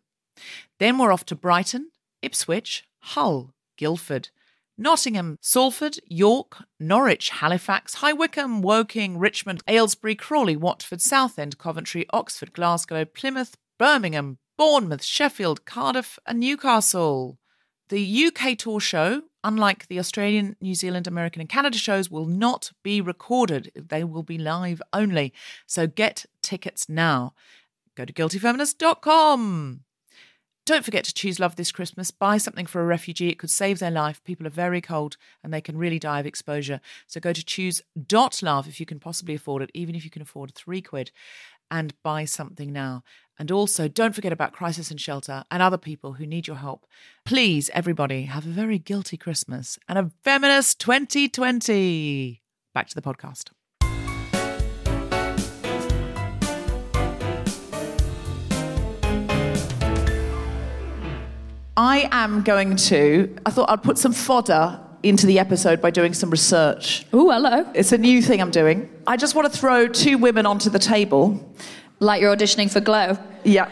[0.80, 1.92] Then we're off to Brighton,
[2.22, 4.30] Ipswich, Hull, Guildford,
[4.78, 12.54] Nottingham, Salford, York, Norwich, Halifax, High Wycombe, Woking, Richmond, Aylesbury, Crawley, Watford, Southend, Coventry, Oxford,
[12.54, 17.38] Glasgow, Plymouth, Birmingham, Bournemouth, Sheffield, Cardiff, and Newcastle.
[17.90, 22.72] The UK tour show, unlike the Australian, New Zealand, American, and Canada shows, will not
[22.84, 23.72] be recorded.
[23.76, 25.34] They will be live only.
[25.66, 27.34] So get tickets now.
[27.96, 29.82] Go to guiltyfeminist.com.
[30.66, 32.10] Don't forget to choose love this Christmas.
[32.10, 33.28] Buy something for a refugee.
[33.28, 34.24] It could save their life.
[34.24, 36.80] People are very cold and they can really die of exposure.
[37.06, 40.56] So go to choose.love if you can possibly afford it, even if you can afford
[40.56, 41.12] three quid,
[41.74, 43.04] and buy something now.
[43.40, 46.86] And also, don't forget about Crisis and Shelter and other people who need your help.
[47.26, 52.44] Please, everybody, have a very guilty Christmas and a feminist 2020.
[52.76, 53.50] Back to the podcast.
[61.76, 66.14] I am going to, I thought I'd put some fodder into the episode by doing
[66.14, 67.06] some research.
[67.14, 67.70] Oh, hello.
[67.76, 68.90] It's a new thing I'm doing.
[69.06, 71.54] I just want to throw two women onto the table.
[72.00, 73.18] Like you're auditioning for Glow.
[73.44, 73.70] Yeah.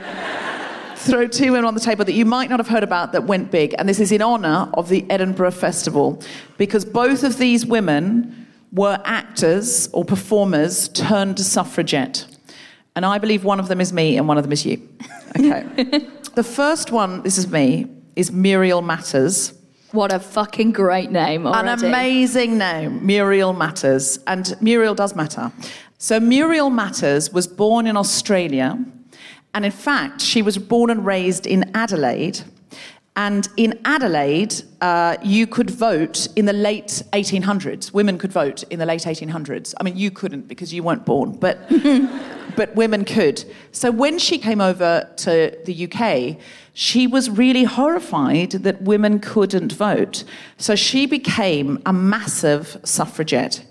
[0.98, 3.50] throw two women on the table that you might not have heard about that went
[3.50, 3.74] big.
[3.78, 6.22] And this is in honour of the Edinburgh Festival.
[6.58, 12.28] Because both of these women were actors or performers turned suffragette.
[12.96, 14.88] And I believe one of them is me and one of them is you.
[15.38, 15.64] Okay.
[16.36, 19.54] the first one, this is me, is Muriel Matters.
[19.92, 21.86] What a fucking great name already.
[21.86, 24.20] An amazing name, Muriel Matters.
[24.26, 25.52] And Muriel does matter.
[25.98, 28.80] So Muriel Matters was born in Australia.
[29.54, 32.40] And in fact, she was born and raised in Adelaide.
[33.18, 37.92] And in Adelaide, uh, you could vote in the late 1800s.
[37.94, 39.74] Women could vote in the late 1800s.
[39.78, 41.70] I mean, you couldn't because you weren't born, but,
[42.56, 43.44] but women could.
[43.74, 46.42] So when she came over to the UK,
[46.74, 50.24] she was really horrified that women couldn't vote.
[50.58, 53.66] So she became a massive suffragette.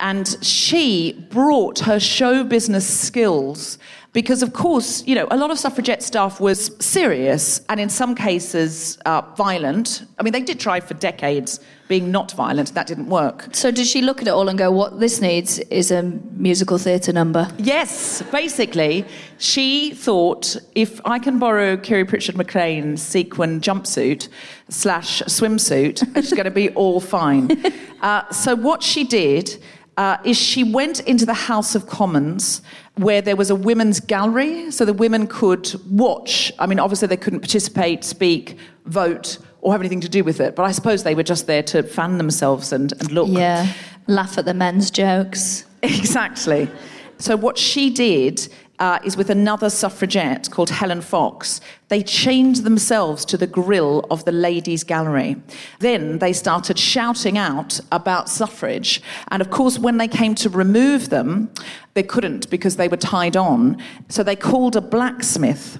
[0.00, 3.78] And she brought her show business skills
[4.12, 8.14] because, of course, you know, a lot of suffragette stuff was serious and in some
[8.14, 10.04] cases uh, violent.
[10.18, 13.48] I mean, they did try for decades being not violent, that didn't work.
[13.52, 16.02] So, did she look at it all and go, what this needs is a
[16.36, 17.48] musical theatre number?
[17.58, 19.04] Yes, basically.
[19.38, 24.28] She thought if I can borrow Kiri Pritchard-McLean's sequin jumpsuit
[24.68, 27.50] slash swimsuit, it's going to be all fine.
[28.02, 29.62] Uh, so, what she did
[29.96, 32.62] uh, is she went into the House of Commons
[32.96, 36.52] where there was a women's gallery, so the women could watch.
[36.58, 40.56] I mean, obviously they couldn't participate, speak, vote, or have anything to do with it,
[40.56, 43.28] but I suppose they were just there to fan themselves and, and look.
[43.28, 43.72] Yeah,
[44.06, 45.64] laugh at the men's jokes.
[45.84, 46.70] Exactly.
[47.18, 48.48] So what she did
[48.82, 51.60] uh, is with another suffragette called Helen Fox.
[51.86, 55.36] They chained themselves to the grill of the ladies' gallery.
[55.78, 59.00] Then they started shouting out about suffrage.
[59.28, 61.52] And of course, when they came to remove them,
[61.94, 63.80] they couldn't because they were tied on.
[64.08, 65.78] So they called a blacksmith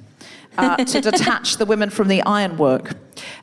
[0.56, 2.94] uh, to detach the women from the ironwork.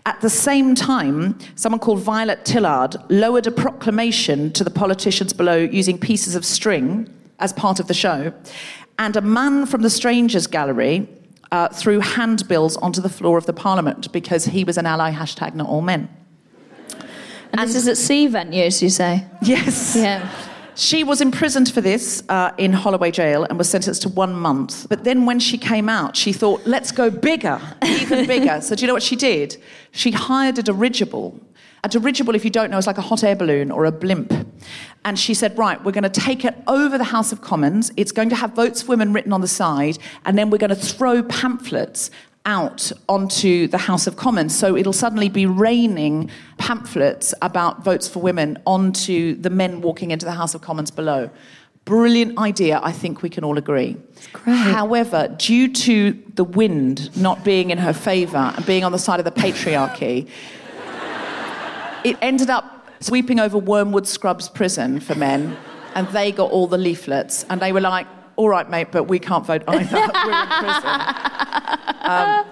[0.06, 5.58] At the same time, someone called Violet Tillard lowered a proclamation to the politicians below
[5.58, 8.34] using pieces of string as part of the show.
[9.00, 11.08] And a man from the Strangers Gallery
[11.54, 15.56] uh, threw handbills onto the floor of the Parliament because he was an ally, hashtag
[15.56, 16.10] not all men.
[17.54, 19.26] And, this is at sea venues, you say?
[19.42, 19.96] Yes.
[19.96, 20.30] Yeah.
[20.76, 24.88] She was imprisoned for this uh, in Holloway Jail and was sentenced to one month.
[24.90, 28.62] But then when she came out, she thought, let's go bigger, even bigger.
[28.62, 29.58] so do you know what she did?
[29.92, 31.40] She hired a dirigible.
[31.84, 34.34] A dirigible, if you don't know, is like a hot air balloon or a blimp.
[35.06, 37.92] And she said, right, we're going to take it over the House of Commons.
[37.96, 39.98] It's going to have votes for women written on the side.
[40.26, 42.12] And then we're going to throw pamphlets
[42.46, 44.58] out onto the House of Commons.
[44.58, 50.26] So it'll suddenly be raining pamphlets about votes for women onto the men walking into
[50.26, 51.30] the House of Commons below.
[51.86, 53.98] Brilliant idea, I think we can all agree.
[54.34, 54.54] great.
[54.54, 59.20] However, due to the wind not being in her favour and being on the side
[59.20, 60.28] of the patriarchy,
[62.04, 65.58] it ended up sweeping over Wormwood Scrubs prison for men,
[65.96, 69.20] and they got all the leaflets, and they were like, all right, mate, but we
[69.20, 69.96] can't vote either.
[70.26, 71.02] We're in prison.
[72.02, 72.46] Um,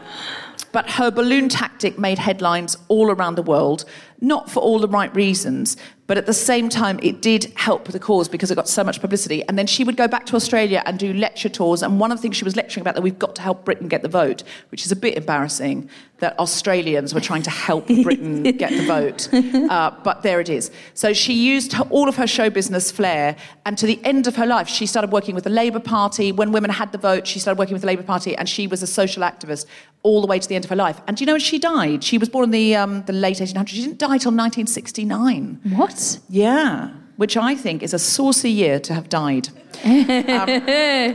[0.74, 3.86] but her balloon tactic made headlines all around the world,
[4.20, 5.78] not for all the right reasons,
[6.08, 9.02] but at the same time, it did help the cause because it got so much
[9.02, 9.44] publicity.
[9.48, 11.82] And then she would go back to Australia and do lecture tours.
[11.82, 13.88] And one of the things she was lecturing about that we've got to help Britain
[13.88, 15.90] get the vote, which is a bit embarrassing
[16.20, 19.30] that Australians were trying to help Britain get the vote.
[19.34, 20.72] Uh, but there it is.
[20.94, 24.36] So she used her, all of her show business flair, and to the end of
[24.36, 26.32] her life, she started working with the Labour Party.
[26.32, 28.82] When women had the vote, she started working with the Labour Party, and she was
[28.82, 29.66] a social activist
[30.04, 31.02] all the way to the end of her life.
[31.08, 32.04] And do you know when she died?
[32.04, 33.68] She was born in the, um, the late 1800s.
[33.68, 35.60] She didn't die till 1969.
[35.76, 36.20] What?
[36.30, 39.50] Yeah, which I think is a saucy year to have died.
[39.84, 39.94] Um,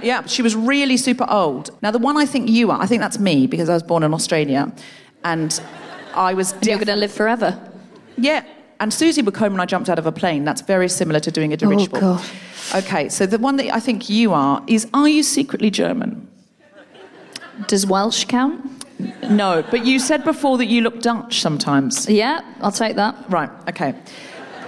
[0.02, 1.70] yeah, she was really super old.
[1.82, 4.02] Now, the one I think you are, I think that's me because I was born
[4.02, 4.72] in Australia,
[5.24, 5.60] and
[6.14, 6.54] I was.
[6.62, 7.58] You're going to live forever.
[8.18, 8.44] Yeah,
[8.80, 10.44] and Susie would come when I jumped out of a plane.
[10.44, 11.98] That's very similar to doing a dirigible.
[11.98, 12.32] Oh,
[12.72, 12.84] God.
[12.84, 16.28] Okay, so the one that I think you are is: Are you secretly German?
[17.68, 18.70] Does Welsh count?
[19.30, 22.08] No, but you said before that you look Dutch sometimes.
[22.08, 23.16] Yeah, I'll take that.
[23.28, 23.94] Right, okay.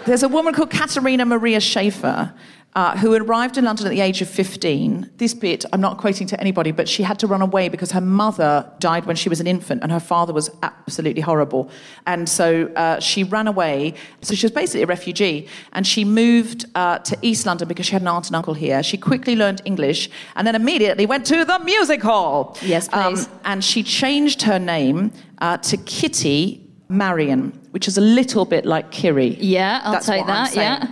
[0.06, 2.34] There's a woman called Katerina Maria Schaefer
[2.74, 5.12] uh, who arrived in London at the age of 15.
[5.16, 8.02] This bit, I'm not quoting to anybody, but she had to run away because her
[8.02, 11.70] mother died when she was an infant and her father was absolutely horrible.
[12.06, 13.94] And so uh, she ran away.
[14.20, 15.48] So she was basically a refugee.
[15.72, 18.82] And she moved uh, to East London because she had an aunt and uncle here.
[18.82, 22.58] She quickly learned English and then immediately went to the music hall.
[22.60, 23.28] Yes, please.
[23.44, 28.92] and she changed her name uh, to Kitty Marion, which is a little bit like
[28.92, 29.36] Kiri.
[29.40, 30.86] Yeah, I'll That's take that, yeah.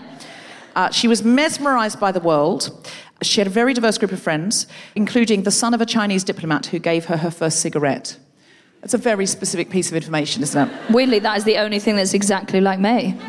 [0.74, 2.88] Uh, she was mesmerized by the world.
[3.22, 4.66] She had a very diverse group of friends,
[4.96, 8.18] including the son of a Chinese diplomat who gave her her first cigarette.
[8.80, 10.90] That's a very specific piece of information, isn't it?
[10.90, 13.14] Weirdly, that is the only thing that's exactly like me.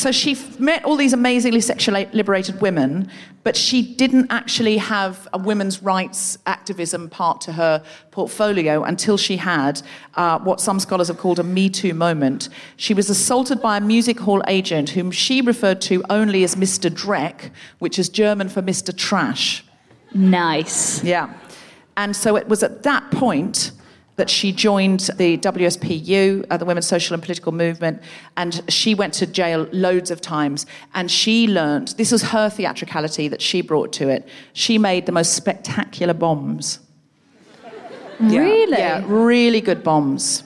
[0.00, 3.10] So she met all these amazingly sexually liberated women,
[3.44, 9.36] but she didn't actually have a women's rights activism part to her portfolio until she
[9.36, 9.82] had
[10.14, 12.48] uh, what some scholars have called a Me Too moment.
[12.76, 16.88] She was assaulted by a music hall agent whom she referred to only as Mr.
[16.88, 18.96] Dreck, which is German for Mr.
[18.96, 19.62] Trash.
[20.14, 21.04] Nice.
[21.04, 21.30] Yeah.
[21.98, 23.72] And so it was at that point
[24.20, 28.02] that she joined the WSPU, uh, the Women's Social and Political Movement,
[28.36, 30.66] and she went to jail loads of times.
[30.92, 34.28] And she learned this was her theatricality that she brought to it.
[34.52, 36.80] She made the most spectacular bombs.
[38.20, 38.76] Yeah, Really?
[38.76, 40.42] Yeah, really good bombs.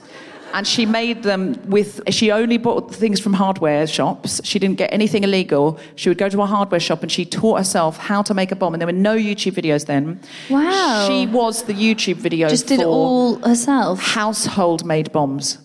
[0.55, 4.39] And she made them with, she only bought things from hardware shops.
[4.43, 5.77] She didn't get anything illegal.
[5.95, 8.55] She would go to a hardware shop and she taught herself how to make a
[8.55, 8.73] bomb.
[8.73, 10.19] And there were no YouTube videos then.
[10.49, 11.07] Wow.
[11.09, 13.99] She was the YouTube video Just did it all herself.
[14.01, 15.57] household made bombs,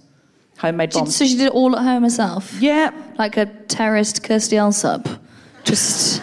[0.59, 1.15] homemade bombs.
[1.17, 2.53] so she did it all at home herself?
[2.61, 5.07] yeah, Like a terrorist Kirstie Allsopp?
[5.63, 6.21] Just.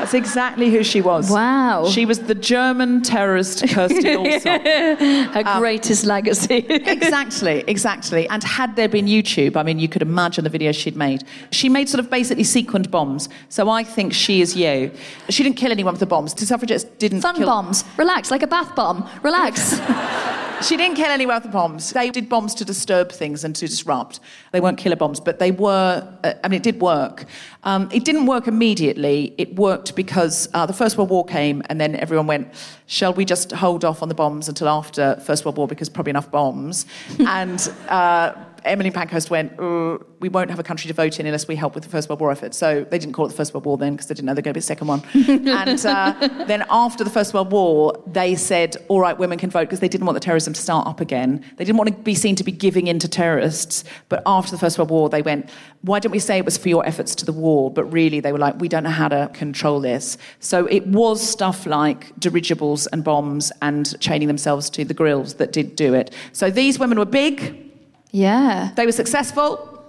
[0.00, 1.30] That's exactly who she was.
[1.30, 1.86] Wow.
[1.86, 5.34] She was the German terrorist Kirstie Allsopp.
[5.34, 6.56] Her um, greatest legacy.
[6.68, 8.26] exactly, exactly.
[8.30, 11.24] And had there been YouTube, I mean, you could imagine the videos she'd made.
[11.50, 13.28] She made sort of basically sequined bombs.
[13.50, 14.90] So I think she is you.
[15.28, 16.32] She didn't kill anyone with the bombs.
[16.32, 17.46] The suffragettes didn't Fun kill.
[17.46, 17.84] bombs.
[17.98, 19.06] Relax, like a bath bomb.
[19.22, 19.78] Relax.
[20.62, 21.90] She didn't kill any the bombs.
[21.90, 24.20] They did bombs to disturb things and to disrupt.
[24.52, 27.24] They weren't killer bombs, but they were, uh, I mean, it did work.
[27.62, 29.34] Um, it didn't work immediately.
[29.38, 32.48] It worked because uh, the First World War came, and then everyone went,
[32.86, 36.10] shall we just hold off on the bombs until after First World War because probably
[36.10, 36.84] enough bombs?
[37.20, 38.34] and uh,
[38.64, 41.74] Emily Pankhurst went, uh, we won't have a country to vote in unless we help
[41.74, 42.54] with the First World War effort.
[42.54, 44.40] So they didn't call it the First World War then because they didn't know there
[44.40, 45.02] was going to be a second one.
[45.48, 49.62] and uh, then after the First World War, they said, all right, women can vote
[49.62, 51.44] because they didn't want the terrorism to start up again.
[51.56, 53.84] They didn't want to be seen to be giving in to terrorists.
[54.08, 55.50] But after the First World War, they went,
[55.82, 57.70] why don't we say it was for your efforts to the war?
[57.70, 60.18] But really, they were like, we don't know how to control this.
[60.40, 65.52] So it was stuff like dirigibles and bombs and chaining themselves to the grills that
[65.52, 66.12] did do it.
[66.32, 67.69] So these women were big.
[68.12, 68.70] Yeah.
[68.76, 69.82] They were successful.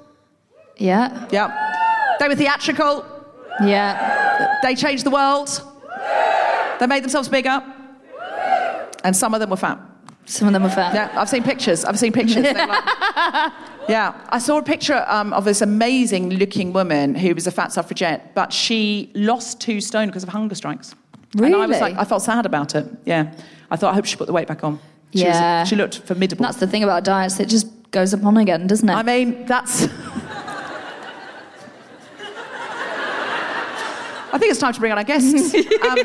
[0.78, 1.28] Yeah.
[1.32, 2.16] Yeah.
[2.20, 3.06] They were theatrical.
[3.64, 4.60] Yeah.
[4.64, 5.50] They changed the world.
[6.80, 7.62] They made themselves bigger.
[9.04, 9.80] And some of them were fat.
[10.26, 10.94] Some of them were fat.
[10.94, 11.84] Yeah, I've seen pictures.
[11.84, 12.44] I've seen pictures.
[12.44, 12.54] Like-
[13.90, 18.34] yeah, I saw a picture um, of this amazing-looking woman who was a fat suffragette,
[18.36, 20.94] but she lost two stone because of hunger strikes.
[21.36, 21.80] And I was Really?
[21.82, 22.86] like, I felt sad about it.
[23.06, 23.34] Yeah,
[23.72, 24.80] I thought I hope she put the weight back on.
[25.14, 25.64] She was- Yeah.
[25.66, 26.44] she looked formidable.
[26.44, 28.94] That's the thing about diets, it just goes upon again, doesn't it?
[28.94, 29.84] I mean, that's.
[34.34, 35.54] I think it's time to bring on our guests.
[35.82, 35.98] Um,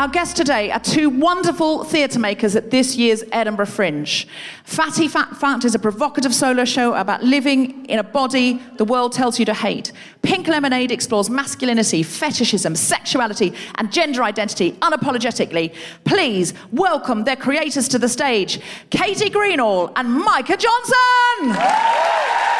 [0.00, 4.26] Our guests today are two wonderful theatre makers at this year's Edinburgh Fringe.
[4.64, 9.12] Fatty Fat Fat is a provocative solo show about living in a body the world
[9.12, 9.92] tells you to hate.
[10.22, 15.74] Pink Lemonade explores masculinity, fetishism, sexuality, and gender identity unapologetically.
[16.04, 22.59] Please welcome their creators to the stage, Katie Greenall and Mika Johnson!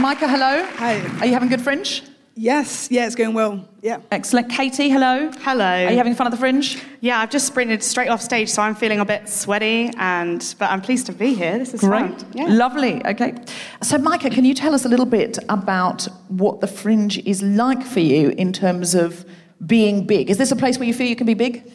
[0.00, 0.64] Mika, hello.
[0.76, 0.98] Hi.
[1.20, 2.02] Are you having good fringe?
[2.34, 3.68] Yes, yeah, it's going well.
[3.82, 3.98] Yeah.
[4.10, 4.48] Excellent.
[4.48, 5.30] Katie, hello.
[5.40, 5.62] Hello.
[5.62, 6.82] Are you having fun at the fringe?
[7.02, 10.70] Yeah, I've just sprinted straight off stage, so I'm feeling a bit sweaty, and but
[10.70, 11.58] I'm pleased to be here.
[11.58, 12.16] This is fun.
[12.32, 12.46] Yeah.
[12.48, 13.04] Lovely.
[13.04, 13.34] Okay.
[13.82, 17.84] So, Mika, can you tell us a little bit about what the fringe is like
[17.84, 19.26] for you in terms of
[19.66, 20.30] being big?
[20.30, 21.70] Is this a place where you feel you can be big?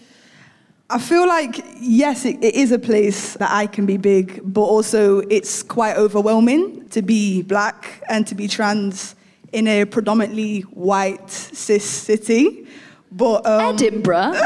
[0.88, 4.61] I feel like, yes, it, it is a place that I can be big, but
[4.61, 9.15] also it's quite overwhelming to be black and to be trans
[9.51, 12.67] in a predominantly white cis city.
[13.11, 14.33] But, um, Edinburgh.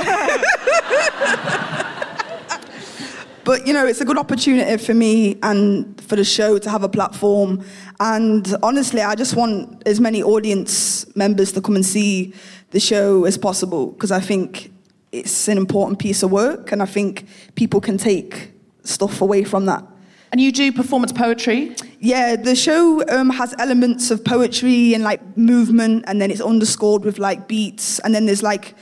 [3.43, 6.83] but you know, it's a good opportunity for me and for the show to have
[6.83, 7.65] a platform.
[7.99, 12.33] And honestly, I just want as many audience members to come and see
[12.71, 14.71] the show as possible because I think
[15.11, 18.51] it's an important piece of work, and I think people can take
[18.83, 19.83] stuff away from that.
[20.31, 21.75] And you do performance poetry?
[21.99, 27.03] Yeah, the show um, has elements of poetry and like movement, and then it's underscored
[27.03, 28.75] with like beats, and then there's like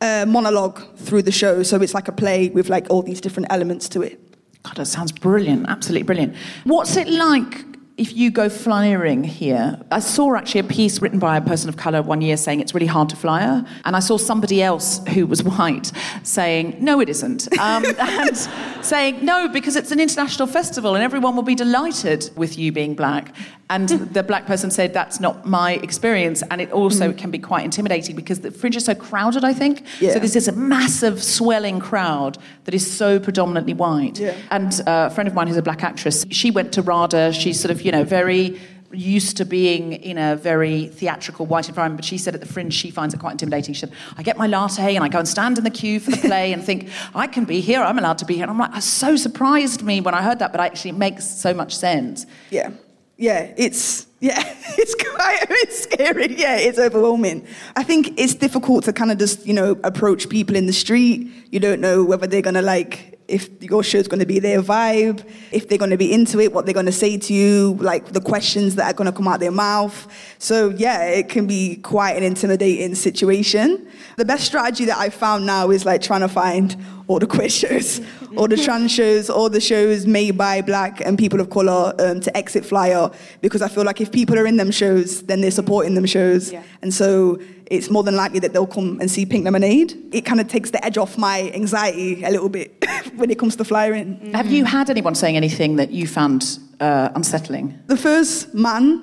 [0.00, 1.62] a monologue through the show.
[1.62, 4.20] So it's like a play with like all these different elements to it.
[4.62, 5.68] God, that sounds brilliant.
[5.68, 6.36] Absolutely brilliant.
[6.64, 7.64] What's it like
[7.96, 9.80] if you go flyering here?
[9.90, 12.74] I saw actually a piece written by a person of colour one year saying it's
[12.74, 13.64] really hard to flyer.
[13.84, 17.52] And I saw somebody else who was white saying, no, it isn't.
[17.58, 18.36] Um, and
[18.82, 22.94] saying, no, because it's an international festival and everyone will be delighted with you being
[22.94, 23.34] black.
[23.70, 26.42] And the black person said, that's not my experience.
[26.50, 29.84] And it also can be quite intimidating because the fringe is so crowded, I think.
[29.98, 30.12] Yeah.
[30.12, 34.18] So there's this massive swelling crowd that is so predominantly white.
[34.18, 34.36] Yeah.
[34.50, 37.32] And uh, a friend of mine who's a black actress, she went to RADA.
[37.32, 38.60] She's sort of, you know, very
[38.92, 42.74] used to being in a very theatrical white environment, but she said at the fringe
[42.74, 43.74] she finds it quite intimidating.
[43.74, 46.10] She said, I get my latte and I go and stand in the queue for
[46.10, 48.44] the play and think, I can be here, I'm allowed to be here.
[48.44, 51.26] And I'm like, it so surprised me when I heard that, but actually it makes
[51.26, 52.26] so much sense.
[52.50, 52.72] Yeah,
[53.16, 54.42] yeah, it's yeah,
[54.78, 56.34] it's quite it's scary.
[56.36, 57.46] Yeah, it's overwhelming.
[57.76, 61.30] I think it's difficult to kind of just you know approach people in the street.
[61.50, 65.26] You don't know whether they're gonna like if your show's going to be their vibe,
[65.52, 68.12] if they're going to be into it, what they're going to say to you, like
[68.12, 70.06] the questions that are going to come out their mouth.
[70.38, 73.88] So yeah, it can be quite an intimidating situation.
[74.18, 76.76] The best strategy that I've found now is like trying to find
[77.12, 78.00] all the queer shows,
[78.36, 82.20] all the trans shows, all the shows made by black and people of color um,
[82.20, 83.10] to exit flyer
[83.42, 86.50] because I feel like if people are in them shows, then they're supporting them shows.
[86.50, 86.62] Yeah.
[86.80, 89.94] And so it's more than likely that they'll come and see Pink Lemonade.
[90.14, 92.82] It kind of takes the edge off my anxiety a little bit
[93.16, 94.32] when it comes to flyering.
[94.32, 97.78] Have you had anyone saying anything that you found uh, unsettling?
[97.88, 99.02] The first man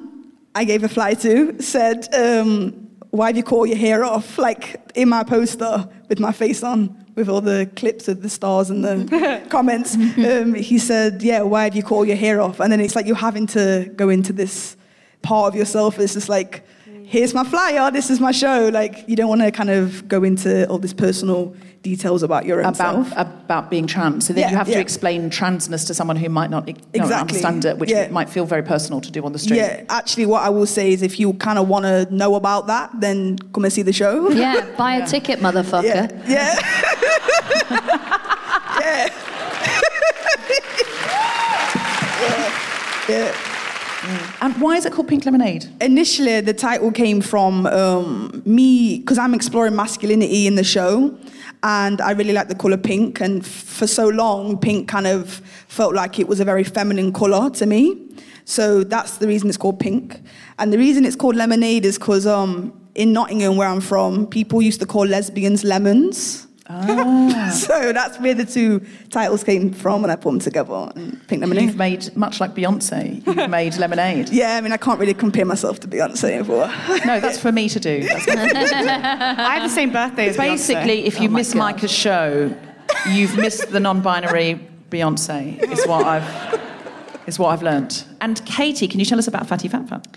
[0.56, 4.38] I gave a fly to said, um, why have you call your hair off?
[4.38, 8.70] Like in my poster with my face on, with all the clips of the stars
[8.70, 9.96] and the comments.
[9.96, 13.06] Um, he said, "Yeah, why have you all your hair off?" And then it's like
[13.06, 14.78] you're having to go into this
[15.22, 16.00] part of yourself.
[16.00, 16.64] It's just like,
[17.10, 17.90] here's my flyer.
[17.92, 18.70] This is my show.
[18.72, 22.60] Like you don't want to kind of go into all this personal details about your
[22.60, 22.76] own about
[23.08, 23.12] self.
[23.16, 24.28] about being trans.
[24.28, 24.76] So then Yeah, you have yeah.
[24.76, 27.16] to explain transness to someone who might not, not Exactly.
[27.16, 28.10] understand it, which Yeah.
[28.10, 29.58] might feel very personal to do on the street.
[29.58, 32.68] Yeah, actually, what I will say is, if you kind of want to know about
[32.68, 34.30] that, then come and see the show.
[34.30, 35.84] Yeah, buy a ticket, motherfucker.
[35.84, 36.10] Yeah.
[36.28, 36.60] Yeah.
[38.82, 39.10] yeah.
[43.10, 43.49] yeah.
[44.42, 45.68] And why is it called Pink Lemonade?
[45.82, 51.18] Initially, the title came from um, me because I'm exploring masculinity in the show,
[51.64, 53.20] and I really like the color pink.
[53.20, 57.12] And f- for so long, pink kind of felt like it was a very feminine
[57.12, 58.08] color to me.
[58.46, 60.22] So that's the reason it's called pink.
[60.58, 64.62] And the reason it's called lemonade is because um, in Nottingham, where I'm from, people
[64.62, 66.48] used to call lesbians lemons.
[67.52, 70.92] so that's where the two titles came from, and I put them together.
[70.96, 71.64] And pink lemonade.
[71.64, 74.30] You've made, much like Beyonce, you've made lemonade.
[74.30, 77.70] Yeah, I mean, I can't really compare myself to Beyonce, but No, that's for me
[77.70, 78.02] to do.
[78.08, 80.50] That's I have the same birthday as Beyonce.
[80.50, 82.56] Basically, if you miss Mika's show,
[83.10, 85.60] you've missed the non-binary Beyonce.
[85.72, 86.60] Is what I've
[87.26, 88.06] is what I've learnt.
[88.22, 90.08] And Katie, can you tell us about Fatty Fat Fat?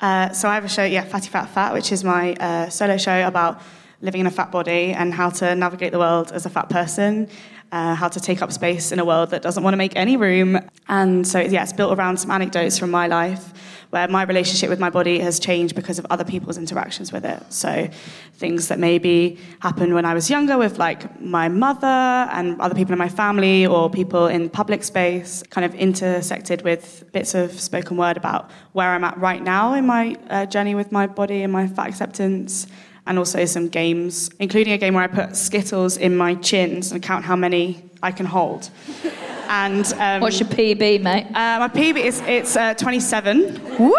[0.00, 2.96] Uh, so I have a show, yeah, Fatty Fat Fat, which is my uh, solo
[2.96, 3.60] show about
[4.00, 7.28] living in a fat body and how to navigate the world as a fat person,
[7.72, 10.16] uh, how to take up space in a world that doesn't want to make any
[10.16, 10.58] room.
[10.88, 13.52] And so, yeah, it's built around some anecdotes from my life
[13.90, 17.42] where my relationship with my body has changed because of other people's interactions with it.
[17.52, 17.88] So
[18.34, 22.92] things that maybe happened when I was younger with like my mother and other people
[22.92, 27.96] in my family or people in public space kind of intersected with bits of spoken
[27.96, 31.52] word about where I'm at right now in my uh, journey with my body and
[31.52, 32.68] my fat acceptance
[33.06, 37.02] and also some games, including a game where I put Skittles in my chins and
[37.02, 38.70] count how many I can hold.
[39.52, 41.26] And um, What's your PB, mate?
[41.34, 43.60] uh, my PB is it's uh, 27.
[43.80, 43.92] Woo!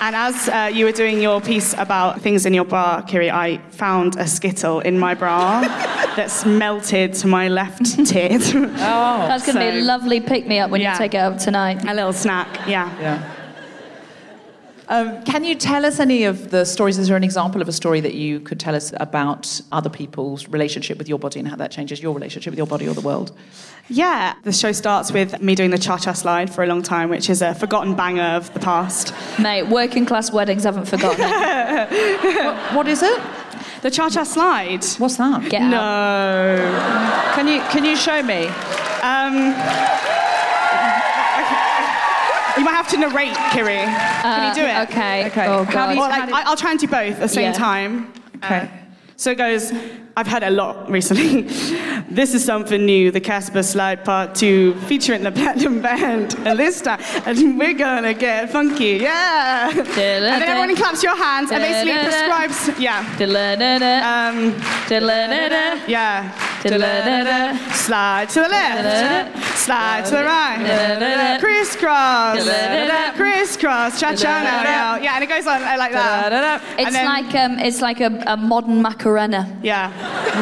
[0.00, 3.58] And as uh, you were doing your piece about things in your bra, Kiri, I
[3.70, 5.62] found a Skittle in my bra
[6.16, 8.54] that's melted to my left tit.
[8.54, 8.68] oh,
[9.26, 10.92] That's going to be a lovely pick me up when Yeah.
[10.92, 11.82] you take it out tonight.
[11.88, 12.88] A little snack, yeah.
[13.00, 13.30] Yeah.
[14.88, 16.98] Um, can you tell us any of the stories?
[16.98, 20.48] Is there an example of a story that you could tell us about other people's
[20.48, 23.00] relationship with your body and how that changes your relationship with your body or the
[23.00, 23.32] world?
[23.88, 27.10] Yeah, the show starts with me doing the cha cha slide for a long time,
[27.10, 29.14] which is a forgotten banger of the past.
[29.38, 32.74] Mate, working class weddings haven't forgotten it.
[32.74, 33.20] What is it?
[33.82, 34.84] The cha cha slide.
[34.98, 35.50] What's that?
[35.50, 35.70] Get out.
[35.70, 37.32] No.
[37.34, 38.46] Can you can you show me?
[39.02, 40.13] Um,
[42.58, 43.74] you might have to narrate, Kiri.
[43.76, 44.88] Can you do uh, it?
[44.90, 45.26] Okay.
[45.26, 45.46] Okay.
[45.46, 45.86] Oh, How God.
[45.88, 47.52] do you- Well, like, I- I'll try and do both at the same Yeah.
[47.52, 48.12] time.
[48.44, 48.56] Okay.
[48.60, 48.66] Uh,
[49.16, 49.72] so it goes,
[50.16, 51.42] I've had a lot recently.
[52.08, 56.34] this is something new, the Casper Slide Part 2, featuring the Platinum Band.
[56.46, 59.70] And this time, and we're gonna get funky, yeah!
[59.70, 63.16] And then everyone claps your hands and basically prescribes, yeah.
[63.18, 64.28] Da-la-da-da.
[64.28, 64.54] Um,
[65.88, 66.30] yeah.
[67.72, 70.58] Slide to the left, slide to the right,
[71.40, 72.36] crisscross,
[73.16, 74.96] crisscross, cha cha now, now.
[75.02, 76.62] Yeah, and it goes on uh, like that.
[76.78, 79.58] It's And then- like um, it's like a, a modern Macarena.
[79.62, 79.90] Yeah.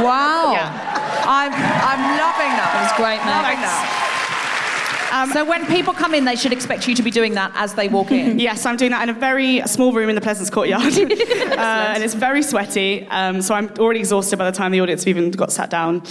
[0.02, 0.52] Wow.
[0.52, 0.92] Yeah.
[1.24, 2.70] I'm I'm loving that.
[2.84, 3.30] It's great, mate.
[3.30, 5.30] Loving that.
[5.32, 7.88] so when people come in, they should expect you to be doing that as they
[7.88, 8.38] walk in.
[8.42, 10.82] Yes, I'm doing that in a very small room in the Pleasance Courtyard.
[10.98, 15.04] uh, and it's very sweaty, um, so I'm already exhausted by the time the audience
[15.04, 16.02] have even got sat down.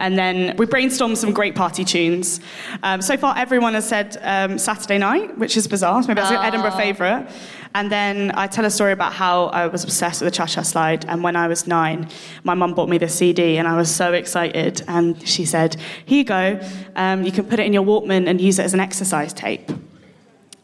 [0.00, 2.40] And then we brainstormed some great party tunes.
[2.82, 6.02] Um, so far, everyone has said um, Saturday Night, which is bizarre.
[6.02, 7.30] So maybe that's an Edinburgh favourite.
[7.74, 10.62] And then I tell a story about how I was obsessed with the Cha Cha
[10.62, 11.04] Slide.
[11.06, 12.08] And when I was nine,
[12.44, 14.82] my mum bought me the CD, and I was so excited.
[14.88, 16.60] And she said, Here you go,
[16.96, 19.70] um, you can put it in your Walkman and use it as an exercise tape.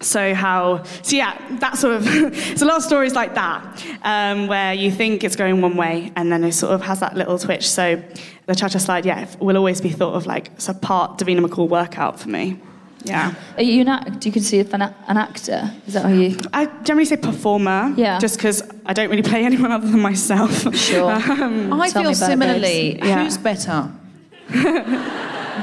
[0.01, 0.83] So how?
[1.03, 2.07] So yeah, that sort of.
[2.07, 6.13] it's a lot of stories like that um, where you think it's going one way
[6.17, 7.69] and then it sort of has that little twitch.
[7.69, 8.03] So
[8.47, 11.69] the cha-cha slide, yeah, will always be thought of like it's a part Davina McCall
[11.69, 12.59] workout for me.
[13.05, 13.35] Yeah.
[13.57, 14.21] Are you an act?
[14.21, 15.71] Do you consider an, a- an actor?
[15.87, 16.39] Is that how you?
[16.53, 17.93] I generally say performer.
[17.97, 18.19] Yeah.
[18.19, 20.75] Just because I don't really play anyone other than myself.
[20.77, 21.13] Sure.
[21.45, 22.97] Um, I feel similarly.
[22.99, 23.25] Yeah.
[23.25, 23.91] Who's better?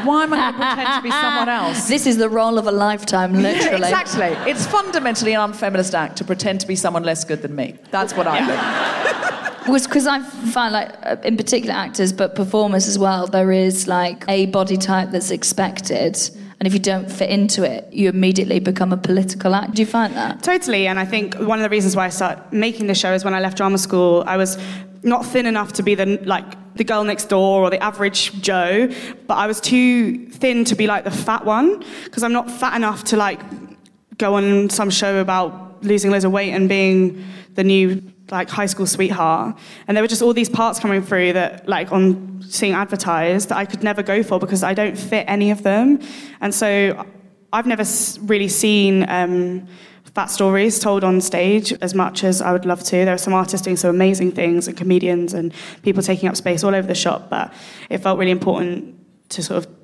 [0.05, 1.87] Why am I going to pretend to be someone else?
[1.87, 3.89] This is the role of a lifetime, literally.
[3.89, 4.51] Exactly.
[4.51, 7.75] It's fundamentally an unfeminist act to pretend to be someone less good than me.
[7.91, 9.67] That's what I think.
[9.67, 13.27] was because I find like uh, in particular actors, but performers as well.
[13.27, 16.17] There is like a body type that's expected,
[16.61, 19.73] and if you don't fit into it, you immediately become a political act.
[19.73, 20.43] Do you find that?
[20.43, 23.25] Totally, and I think one of the reasons why I started making the show is
[23.25, 24.59] when I left drama school, I was
[25.01, 28.93] not thin enough to be the like the girl next door or the average Joe,
[29.25, 32.75] but I was too thin to be like the fat one because I'm not fat
[32.75, 33.41] enough to like
[34.19, 38.65] go on some show about losing loads of weight and being the new like high
[38.65, 39.57] school sweetheart.
[39.87, 43.57] And there were just all these parts coming through that like on seeing advertised that
[43.57, 45.99] I could never go for because I don't fit any of them.
[46.39, 47.05] And so
[47.53, 47.83] I've never
[48.21, 49.67] really seen um,
[50.15, 53.05] fat stories told on stage as much as I would love to.
[53.05, 55.53] There are some artists doing some amazing things and comedians and
[55.83, 57.53] people taking up space all over the shop, but
[57.89, 58.95] it felt really important
[59.29, 59.80] to sort of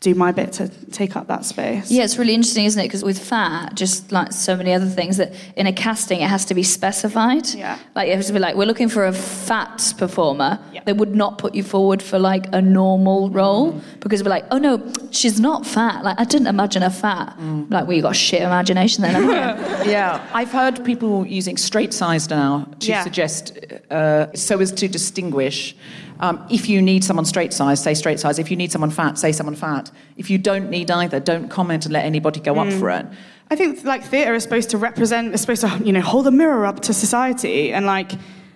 [0.00, 1.90] do my bit to take up that space.
[1.90, 2.84] Yeah, it's really interesting, isn't it?
[2.86, 6.46] Because with fat, just like so many other things, that in a casting it has
[6.46, 7.46] to be specified.
[7.48, 7.78] Yeah.
[7.94, 10.58] Like it has to be like, we're looking for a fat performer.
[10.86, 14.56] They would not put you forward for like a normal role because we're like, oh
[14.56, 16.02] no, she's not fat.
[16.02, 17.38] Like I didn't imagine her fat.
[17.68, 19.20] Like, well, you got a shit imagination then.
[19.86, 23.02] Yeah, I've heard people using straight size now to Yeah.
[23.04, 23.58] suggest
[23.90, 25.76] uh, so as to distinguish.
[26.20, 28.38] Um, if you need someone straight size, say straight size.
[28.38, 29.90] If you need someone fat, say someone fat.
[30.16, 33.06] If you don't need either, don't comment and let anybody go up for it.
[33.50, 36.30] I think like theatre is supposed to represent, it's supposed to, you know, hold a
[36.30, 37.72] mirror up to society.
[37.72, 38.12] And like,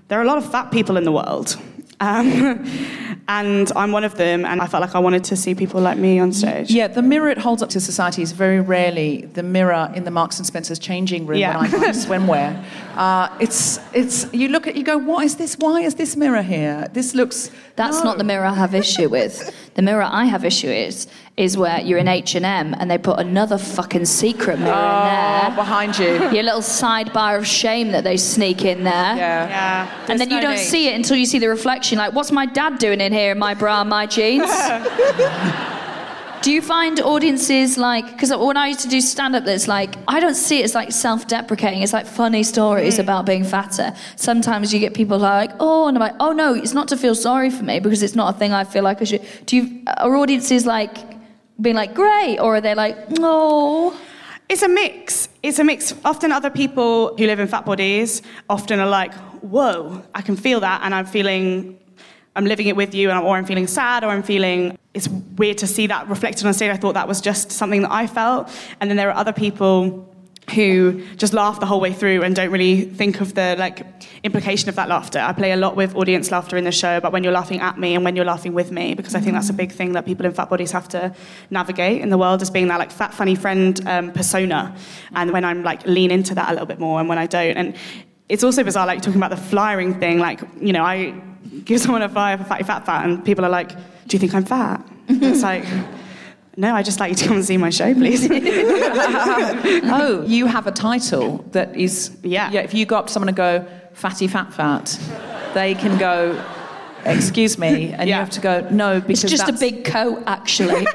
[0.08, 1.56] there are a lot of fat people in the world.
[2.04, 2.64] Um,
[3.28, 4.44] and I'm one of them.
[4.44, 6.70] And I felt like I wanted to see people like me on stage.
[6.70, 10.10] Yeah, the mirror it holds up to society is very rarely the mirror in the
[10.10, 11.56] Marks and Spencer's changing room Yeah.
[11.58, 12.62] when I buy swimwear.
[12.96, 15.56] Uh, it's it's you look at you go, what is this?
[15.58, 16.88] Why is this mirror here?
[16.92, 17.50] This looks.
[17.76, 18.04] That's no.
[18.04, 19.52] not the mirror I have issue with.
[19.74, 21.06] The mirror I have issue is
[21.36, 25.02] is where you're in H and M and they put another fucking secret mirror Oh,
[25.02, 25.56] in there.
[25.56, 26.30] behind you.
[26.30, 29.16] Your little sidebar of shame that they sneak in there.
[29.16, 29.48] Yeah.
[29.48, 30.04] Yeah.
[30.08, 30.64] And then you don't need.
[30.64, 31.98] see it until you see the reflection.
[31.98, 34.48] Like, what's my dad doing in here in my bra and my jeans?
[36.42, 39.96] do you find audiences like, because when I used to do stand up, it's like,
[40.06, 41.82] I don't see it as like self deprecating.
[41.82, 43.00] It's like funny stories mm.
[43.00, 43.92] about being fatter.
[44.14, 47.16] Sometimes you get people like, oh, and I'm like, oh no, it's not to feel
[47.16, 49.22] sorry for me because it's not a thing I feel like I should.
[49.46, 51.13] Do you, are audiences like
[51.60, 52.38] being like, great?
[52.38, 53.94] Or are they like, no?
[54.48, 55.28] It's a mix.
[55.42, 55.94] It's a mix.
[56.04, 60.60] Often other people who live in fat bodies often are like, whoa, I can feel
[60.60, 61.78] that and I'm feeling,
[62.36, 65.66] I'm living it with you or I'm feeling sad or I'm feeling, it's weird to
[65.66, 66.70] see that reflected on stage.
[66.70, 68.50] I thought that was just something that I felt.
[68.80, 70.10] And then there are other people
[70.54, 74.70] who just laugh the whole way through and don't really think of the like implication
[74.70, 75.18] of that laughter.
[75.18, 77.78] I play a lot with audience laughter in the show about when you're laughing at
[77.78, 80.06] me and when you're laughing with me because I think that's a big thing that
[80.06, 81.14] people in fat bodies have to
[81.50, 84.74] navigate in the world as being that like fat funny friend um, persona
[85.14, 87.56] and when I'm like lean into that a little bit more and when I don't
[87.56, 87.76] and
[88.30, 91.20] it's also bizarre like talking about the flyering thing like you know I
[91.66, 93.72] give someone a flyer for fatty fat fat and people are like
[94.08, 95.66] do you think I'm fat it's like
[96.56, 98.26] no, I just like you to come and see my show, please.
[98.30, 102.16] oh, you have a title that is.
[102.22, 102.50] Yeah.
[102.50, 102.60] Yeah.
[102.60, 104.98] If you go up to someone and go, fatty fat fat,
[105.54, 106.44] they can go,
[107.04, 110.86] excuse me, and you have to go, no, because It's just a big coat, actually.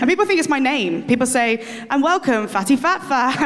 [0.00, 1.06] And people think it's my name.
[1.06, 3.36] People say, and welcome, Fatty Fat Fat.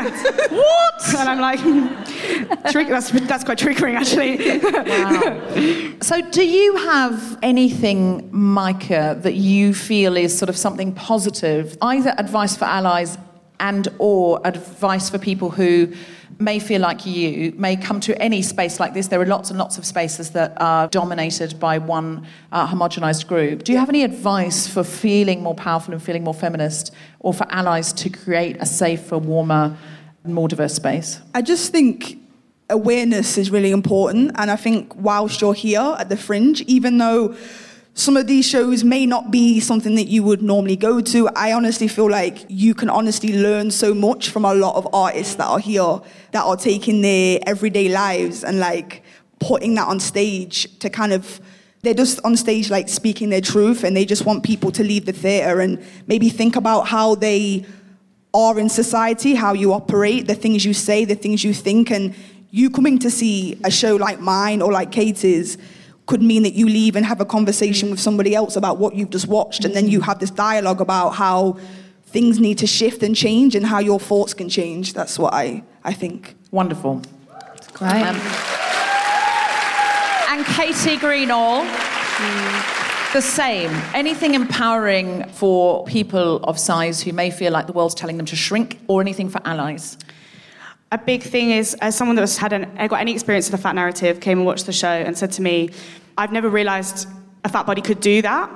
[0.53, 0.95] what?
[1.19, 1.59] And I'm like,
[2.71, 4.39] trick, that's, that's quite triggering, actually.
[6.01, 12.15] So, do you have anything, Mika, that you feel is sort of something positive, either
[12.19, 13.19] advice for allies
[13.59, 15.93] and or advice for people who
[16.39, 19.09] may feel like you may come to any space like this.
[19.09, 23.65] There are lots and lots of spaces that are dominated by one uh, homogenized group.
[23.65, 27.47] Do you have any advice for feeling more powerful and feeling more feminist or for
[27.51, 29.77] allies to create a safer warmer
[30.25, 31.21] more diverse space?
[31.35, 32.19] I just think
[32.71, 34.33] awareness is really important.
[34.37, 37.37] And I think whilst you're here at the Fringe, even though
[37.97, 41.53] some of these shows may not be something that you would normally go to, I
[41.53, 45.47] honestly feel like you can honestly learn so much from a lot of artists that
[45.47, 46.01] are here
[46.33, 49.05] that are taking their everyday lives and like
[49.39, 51.41] putting that on stage to kind of
[51.83, 55.05] they're just on stage like speaking their truth and they just want people to leave
[55.05, 57.65] the theatre and maybe think about how they
[58.33, 62.15] are in society, how you operate, the things you say, the things you think, and
[62.51, 65.59] you coming to see a show like mine or like Katie's
[66.07, 69.11] could mean that you leave and have a conversation with somebody else about what you've
[69.11, 71.59] just watched, and then you have this dialogue about how
[72.07, 74.93] things need to shift and change and how your thoughts can change.
[74.93, 76.37] That's what I, I think.
[76.51, 77.03] wonderful
[77.73, 77.91] Great.
[77.91, 78.17] Um,
[80.31, 81.65] and Katie Greenall,
[83.13, 83.71] the same.
[83.95, 88.37] Anything empowering for people of size who may feel like the world's telling them to
[88.37, 89.97] shrink, or anything for allies?
[90.95, 93.75] A big thing is, as someone that's had an, got any experience with the fat
[93.75, 95.71] narrative, came and watched the show and said to me,
[96.17, 97.09] I've never realised
[97.45, 98.49] a fat body could do that.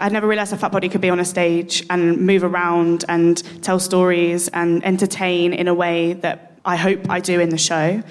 [0.00, 3.40] I'd never realised a fat body could be on a stage and move around and
[3.62, 8.02] tell stories and entertain in a way that I hope I do in the show.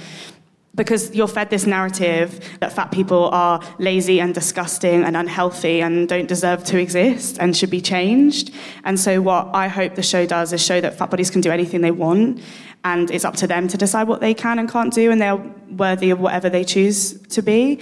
[0.75, 6.09] Because you're fed this narrative that fat people are lazy and disgusting and unhealthy and
[6.09, 8.51] don't deserve to exist and should be changed.
[8.83, 11.51] And so, what I hope the show does is show that fat bodies can do
[11.51, 12.41] anything they want
[12.83, 15.37] and it's up to them to decide what they can and can't do, and they're
[15.69, 17.79] worthy of whatever they choose to be.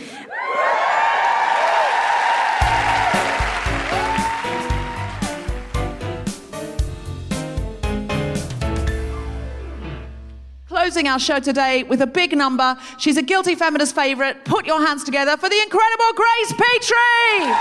[10.82, 12.76] Closing our show today with a big number.
[12.98, 14.44] She's a guilty feminist favourite.
[14.46, 17.54] Put your hands together for the incredible Grace Petrie!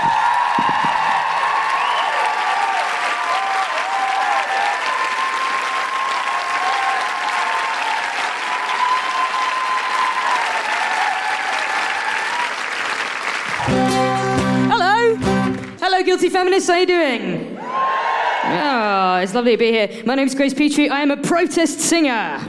[15.79, 16.01] Hello.
[16.03, 16.67] Guilty feminists.
[16.67, 17.57] How are you doing?
[17.61, 20.03] Oh, it's lovely to be here.
[20.07, 20.89] My name is Grace Petrie.
[20.89, 22.41] I am a protest singer.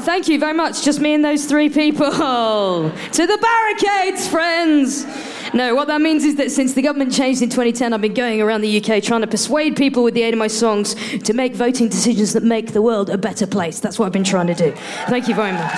[0.00, 0.82] Thank you very much.
[0.82, 2.10] Just me and those three people.
[3.12, 5.04] To the barricades, friends.
[5.52, 8.40] No, what that means is that since the government changed in 2010, I've been going
[8.40, 11.54] around the UK trying to persuade people with the aid of my songs to make
[11.54, 13.80] voting decisions that make the world a better place.
[13.80, 14.72] That's what I've been trying to do.
[15.08, 15.74] Thank you very much.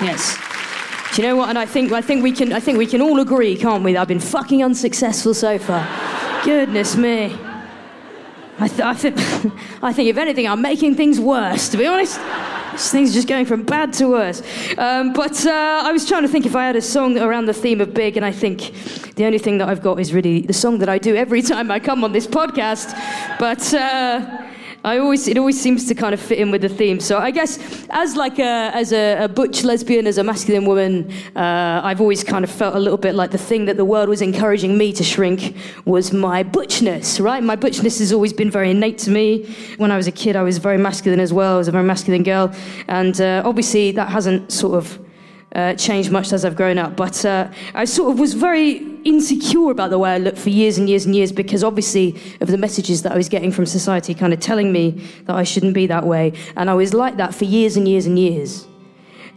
[0.00, 0.38] Yes.
[1.14, 1.50] Do you know what?
[1.50, 3.92] And I think I think we can I think we can all agree, can't we?
[3.92, 5.86] That I've been fucking unsuccessful so far.
[6.44, 7.36] Goodness me.
[8.58, 9.16] I, th- I think
[9.82, 11.68] I think if anything, I'm making things worse.
[11.68, 12.18] To be honest,
[12.76, 14.42] thing's just going from bad to worse.
[14.78, 17.54] Um, but uh, I was trying to think if I had a song around the
[17.54, 18.72] theme of big, and I think
[19.14, 21.70] the only thing that I've got is really the song that I do every time
[21.70, 22.96] I come on this podcast.
[23.38, 23.72] But.
[23.74, 24.41] Uh,
[24.84, 26.98] I always, it always seems to kind of fit in with the theme.
[26.98, 31.12] So I guess as like a, as a, a butch lesbian, as a masculine woman,
[31.36, 34.08] uh, I've always kind of felt a little bit like the thing that the world
[34.08, 37.42] was encouraging me to shrink was my butchness, right?
[37.44, 39.54] My butchness has always been very innate to me.
[39.76, 41.54] When I was a kid, I was very masculine as well.
[41.54, 42.52] I was a very masculine girl.
[42.88, 44.98] And uh, obviously that hasn't sort of
[45.54, 46.96] uh, changed much as I've grown up.
[46.96, 50.78] But uh, I sort of was very insecure about the way I looked for years
[50.78, 54.14] and years and years because obviously of the messages that I was getting from society
[54.14, 54.90] kind of telling me
[55.26, 56.32] that I shouldn't be that way.
[56.56, 58.66] And I was like that for years and years and years.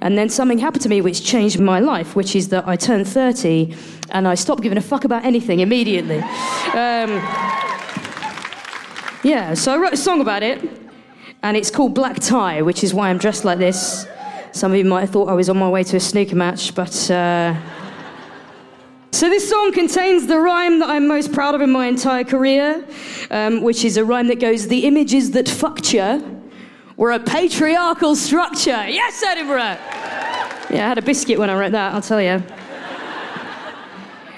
[0.01, 3.07] And then something happened to me which changed my life, which is that I turned
[3.07, 3.75] 30
[4.11, 6.19] and I stopped giving a fuck about anything immediately.
[6.19, 7.21] Um,
[9.23, 10.61] yeah, so I wrote a song about it,
[11.41, 14.05] and it's called Black Tie, which is why I'm dressed like this.
[14.51, 16.75] Some of you might have thought I was on my way to a snooker match,
[16.75, 17.09] but.
[17.09, 17.55] Uh...
[19.15, 22.85] So, this song contains the rhyme that I'm most proud of in my entire career,
[23.31, 26.41] um, which is a rhyme that goes The images that fucked you
[26.97, 28.89] were a patriarchal structure.
[28.89, 29.77] Yes, Edinburgh!
[30.69, 32.43] Yeah, I had a biscuit when I wrote that, I'll tell you.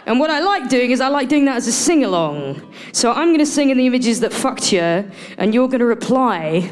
[0.06, 2.62] And what I like doing is I like doing that as a sing along.
[2.92, 5.10] So I'm going to sing in the images that fucked you,
[5.40, 6.72] and you're going to reply,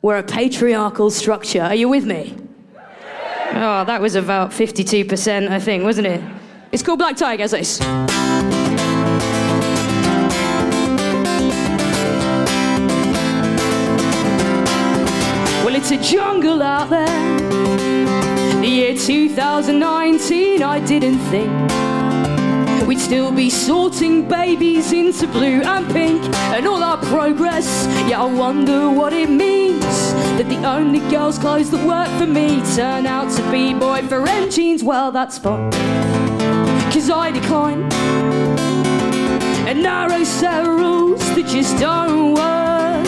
[0.00, 1.60] We're a patriarchal structure.
[1.60, 2.38] Are you with me?
[3.54, 6.22] Oh, that was about 52%, I think, wasn't it?
[6.72, 7.50] It's called Black Tie, guys.
[7.50, 7.78] This.
[15.62, 17.38] Well, it's a jungle out there.
[18.62, 21.82] The year 2019, I didn't think
[22.86, 26.22] we'd still be sorting babies into blue and pink
[26.54, 27.86] and all our progress.
[28.08, 32.62] Yeah, I wonder what it means that the only girls' clothes that work for me
[32.74, 34.82] turn out to be boyfriend jeans.
[34.82, 35.70] Well, that's fine,
[37.02, 37.82] cause I decline.
[39.66, 43.06] And narrow set of rules that just don't work.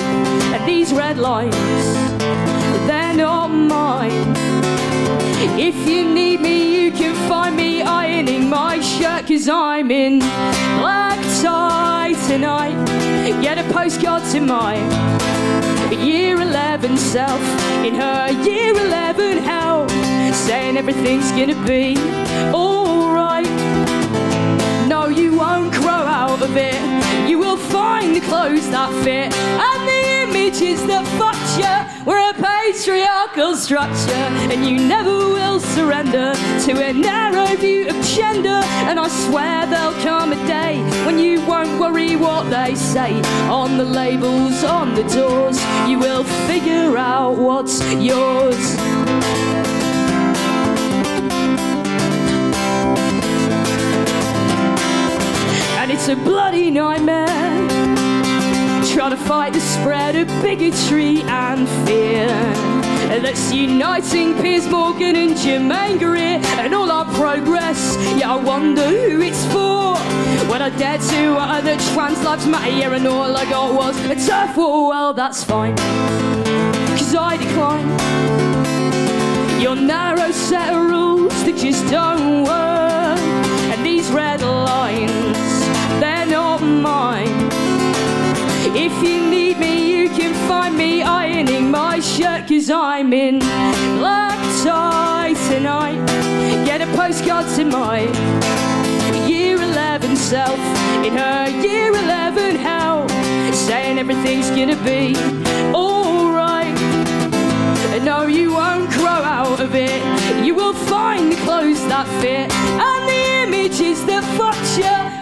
[0.52, 1.54] And these red lines,
[2.88, 4.34] they're not mine.
[5.58, 10.18] If you need me, you can find me ironing my shirt, cause I'm in
[10.80, 12.76] black tie tonight.
[13.42, 14.74] Get a postcard to my
[15.92, 17.40] year 11 self
[17.84, 19.88] in her year 11 hell,
[20.32, 21.96] saying everything's gonna be
[22.52, 22.83] alright.
[25.84, 26.80] Grow out of it.
[27.28, 29.30] You will find the clothes that fit
[29.68, 31.74] and the images that fucked you.
[32.06, 36.32] We're a patriarchal structure, and you never will surrender
[36.64, 38.60] to a narrow view of gender.
[38.88, 43.20] And I swear there'll come a day when you won't worry what they say
[43.50, 45.58] on the labels, on the doors.
[45.86, 48.83] You will figure out what's yours.
[56.06, 57.26] It's a bloody nightmare.
[58.92, 62.26] Trying to fight the spread of bigotry and fear.
[63.22, 67.96] That's uniting Piers Morgan and Germaine Greer and all our progress.
[68.18, 69.96] Yeah, I wonder who it's for.
[70.50, 74.14] When I dared to utter that trans lives matter, and all I got was a
[74.14, 74.90] turf war.
[74.90, 75.74] Well, that's fine,
[76.98, 77.88] cause I decline
[79.58, 82.73] your narrow set of rules that just don't work.
[88.76, 94.36] If you need me, you can find me ironing my shirt, cause I'm in black
[94.64, 96.04] tie tonight.
[96.64, 98.00] Get a postcard to my
[99.28, 100.58] year 11 self
[101.06, 103.08] in her year 11 hell,
[103.52, 105.14] saying everything's gonna be
[105.72, 106.76] alright.
[107.94, 110.02] And no, you won't grow out of it.
[110.44, 115.13] You will find the clothes that fit and the images that fuck you.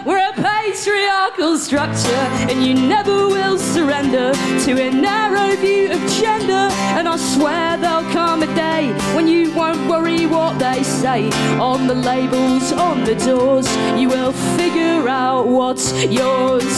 [0.43, 4.33] Patriarchal structure, and you never will surrender
[4.65, 6.67] to a narrow view of gender.
[6.97, 11.29] And I swear there'll come a day when you won't worry what they say
[11.59, 13.67] on the labels, on the doors.
[13.97, 16.73] You will figure out what's yours.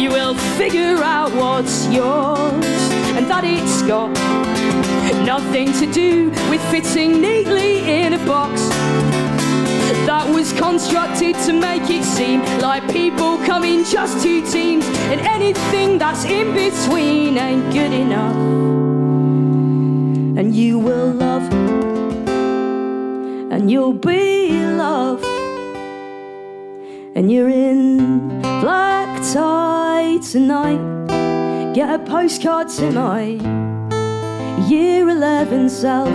[0.00, 2.64] You will figure out what's yours,
[3.16, 4.08] and that it's got
[5.26, 8.70] nothing to do with fitting neatly in a box
[10.08, 15.20] that was constructed to make it seem like people come in just two teams, and
[15.20, 18.34] anything that's in between ain't good enough.
[20.38, 21.46] And you will love,
[23.52, 25.26] and you'll be loved,
[27.14, 30.80] and you're in black tie tonight.
[31.74, 33.24] Get a postcard to my
[34.70, 36.08] year 11 self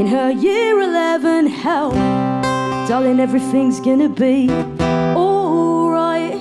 [0.00, 2.47] in her year 11 hell.
[2.88, 4.50] Darling, everything's gonna be
[5.14, 6.40] alright.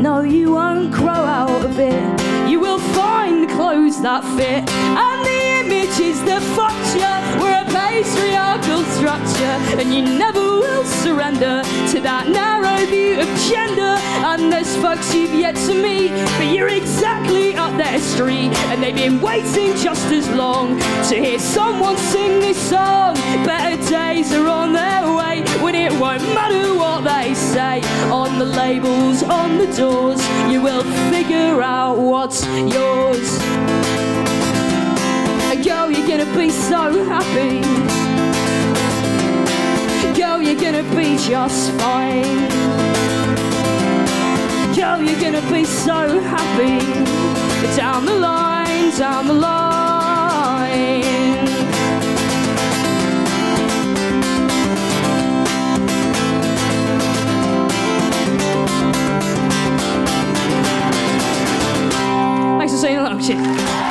[0.00, 2.48] No, you won't grow out of it.
[2.48, 7.55] You will find the clothes that fit and the images that fuck you.
[7.76, 11.62] Patriarchal structure, and you never will surrender
[11.92, 13.94] to that narrow view of gender.
[14.30, 18.94] And there's folks you've yet to meet, but you're exactly up their street, and they've
[18.94, 23.14] been waiting just as long to hear someone sing this song.
[23.44, 28.46] Better days are on their way when it won't matter what they say on the
[28.46, 30.20] labels, on the doors.
[30.50, 33.85] You will figure out what's yours.
[35.86, 37.60] Girl, you're gonna be so happy.
[40.18, 42.48] Girl, you're gonna be just fine.
[44.74, 46.80] Girl, you're gonna be so happy.
[47.76, 49.76] Down the line, down the line.
[62.58, 63.20] Thanks for saying.
[63.20, 63.46] Cheers.
[63.66, 63.85] Grace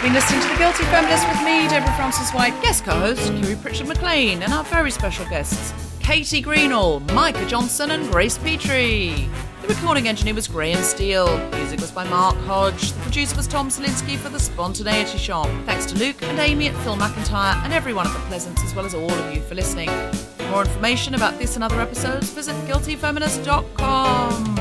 [0.00, 3.20] You have been listening to The Guilty Feminist with me, Deborah Frances-White, guest co host
[3.34, 9.28] Kiri Pritchard-McLean, and our very special guests, Katie Greenall, Mika Johnson, and Grace Petrie.
[9.60, 11.36] The recording engineer was Graham Steele.
[11.50, 12.92] Music was by Mark Hodge.
[12.92, 15.46] The producer was Tom Salinsky for The Spontaneity Shop.
[15.66, 18.86] Thanks to Luke and Amy at Phil McIntyre and everyone at The Pleasance, as well
[18.86, 19.90] as all of you for listening.
[20.38, 24.54] For more information about this and other episodes, visit guiltyfeminist.com.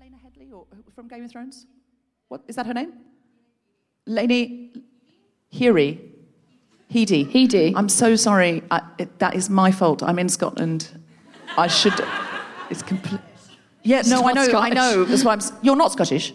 [0.00, 1.64] Lena Headley or from Game of Thrones?
[2.32, 2.94] What is that her name?
[4.06, 4.70] Lainey
[5.50, 6.00] Heary.
[6.90, 7.30] Heedy.
[7.30, 7.74] Heedy.
[7.76, 8.62] I'm so sorry.
[8.70, 10.02] I, it, that is my fault.
[10.02, 10.88] I'm in Scotland.
[11.58, 11.92] I should.
[12.70, 13.20] It's complete.
[13.82, 14.48] Yeah, It's no, I know.
[14.58, 15.04] I know.
[15.04, 15.40] That's why I'm.
[15.60, 16.32] You're not Scottish.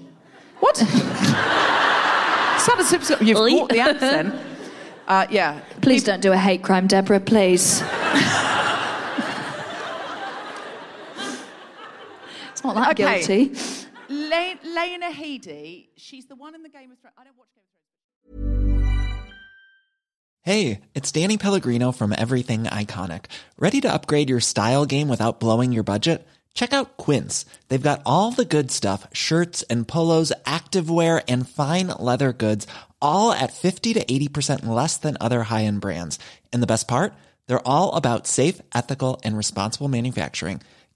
[0.59, 0.77] What?
[2.59, 3.19] Scottish.
[3.19, 4.35] You've caught the accent.
[5.07, 5.61] Uh, yeah.
[5.81, 7.81] Please don't do a hate crime, Deborah, please.
[12.51, 13.25] it's not that Okay.
[13.25, 13.55] guilty.
[14.27, 15.87] Le- Lena Headey.
[15.95, 17.15] She's the one in the Game of Thrones.
[17.17, 19.33] I don't watch Game of Thrones.
[20.41, 23.25] Hey, it's Danny Pellegrino from Everything Iconic.
[23.57, 26.27] Ready to upgrade your style game without blowing your budget?
[26.53, 27.45] Check out Quince.
[27.67, 32.65] They've got all the good stuff shirts and polos, activewear, and fine leather goods,
[33.01, 36.17] all at 50 to 80% less than other high end brands.
[36.51, 37.13] And the best part?
[37.47, 40.61] They're all about safe, ethical, and responsible manufacturing.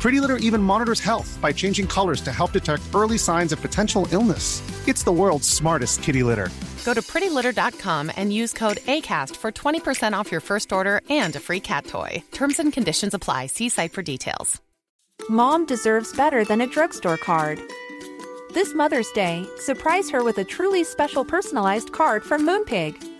[0.00, 4.08] Pretty Litter even monitors health by changing colors to help detect early signs of potential
[4.12, 4.62] illness.
[4.88, 6.48] It's the world's smartest kitty litter.
[6.86, 11.40] Go to prettylitter.com and use code ACAST for 20% off your first order and a
[11.40, 12.22] free cat toy.
[12.32, 13.46] Terms and conditions apply.
[13.48, 14.58] See site for details.
[15.28, 17.60] Mom deserves better than a drugstore card.
[18.54, 23.19] This Mother's Day, surprise her with a truly special personalized card from Moonpig.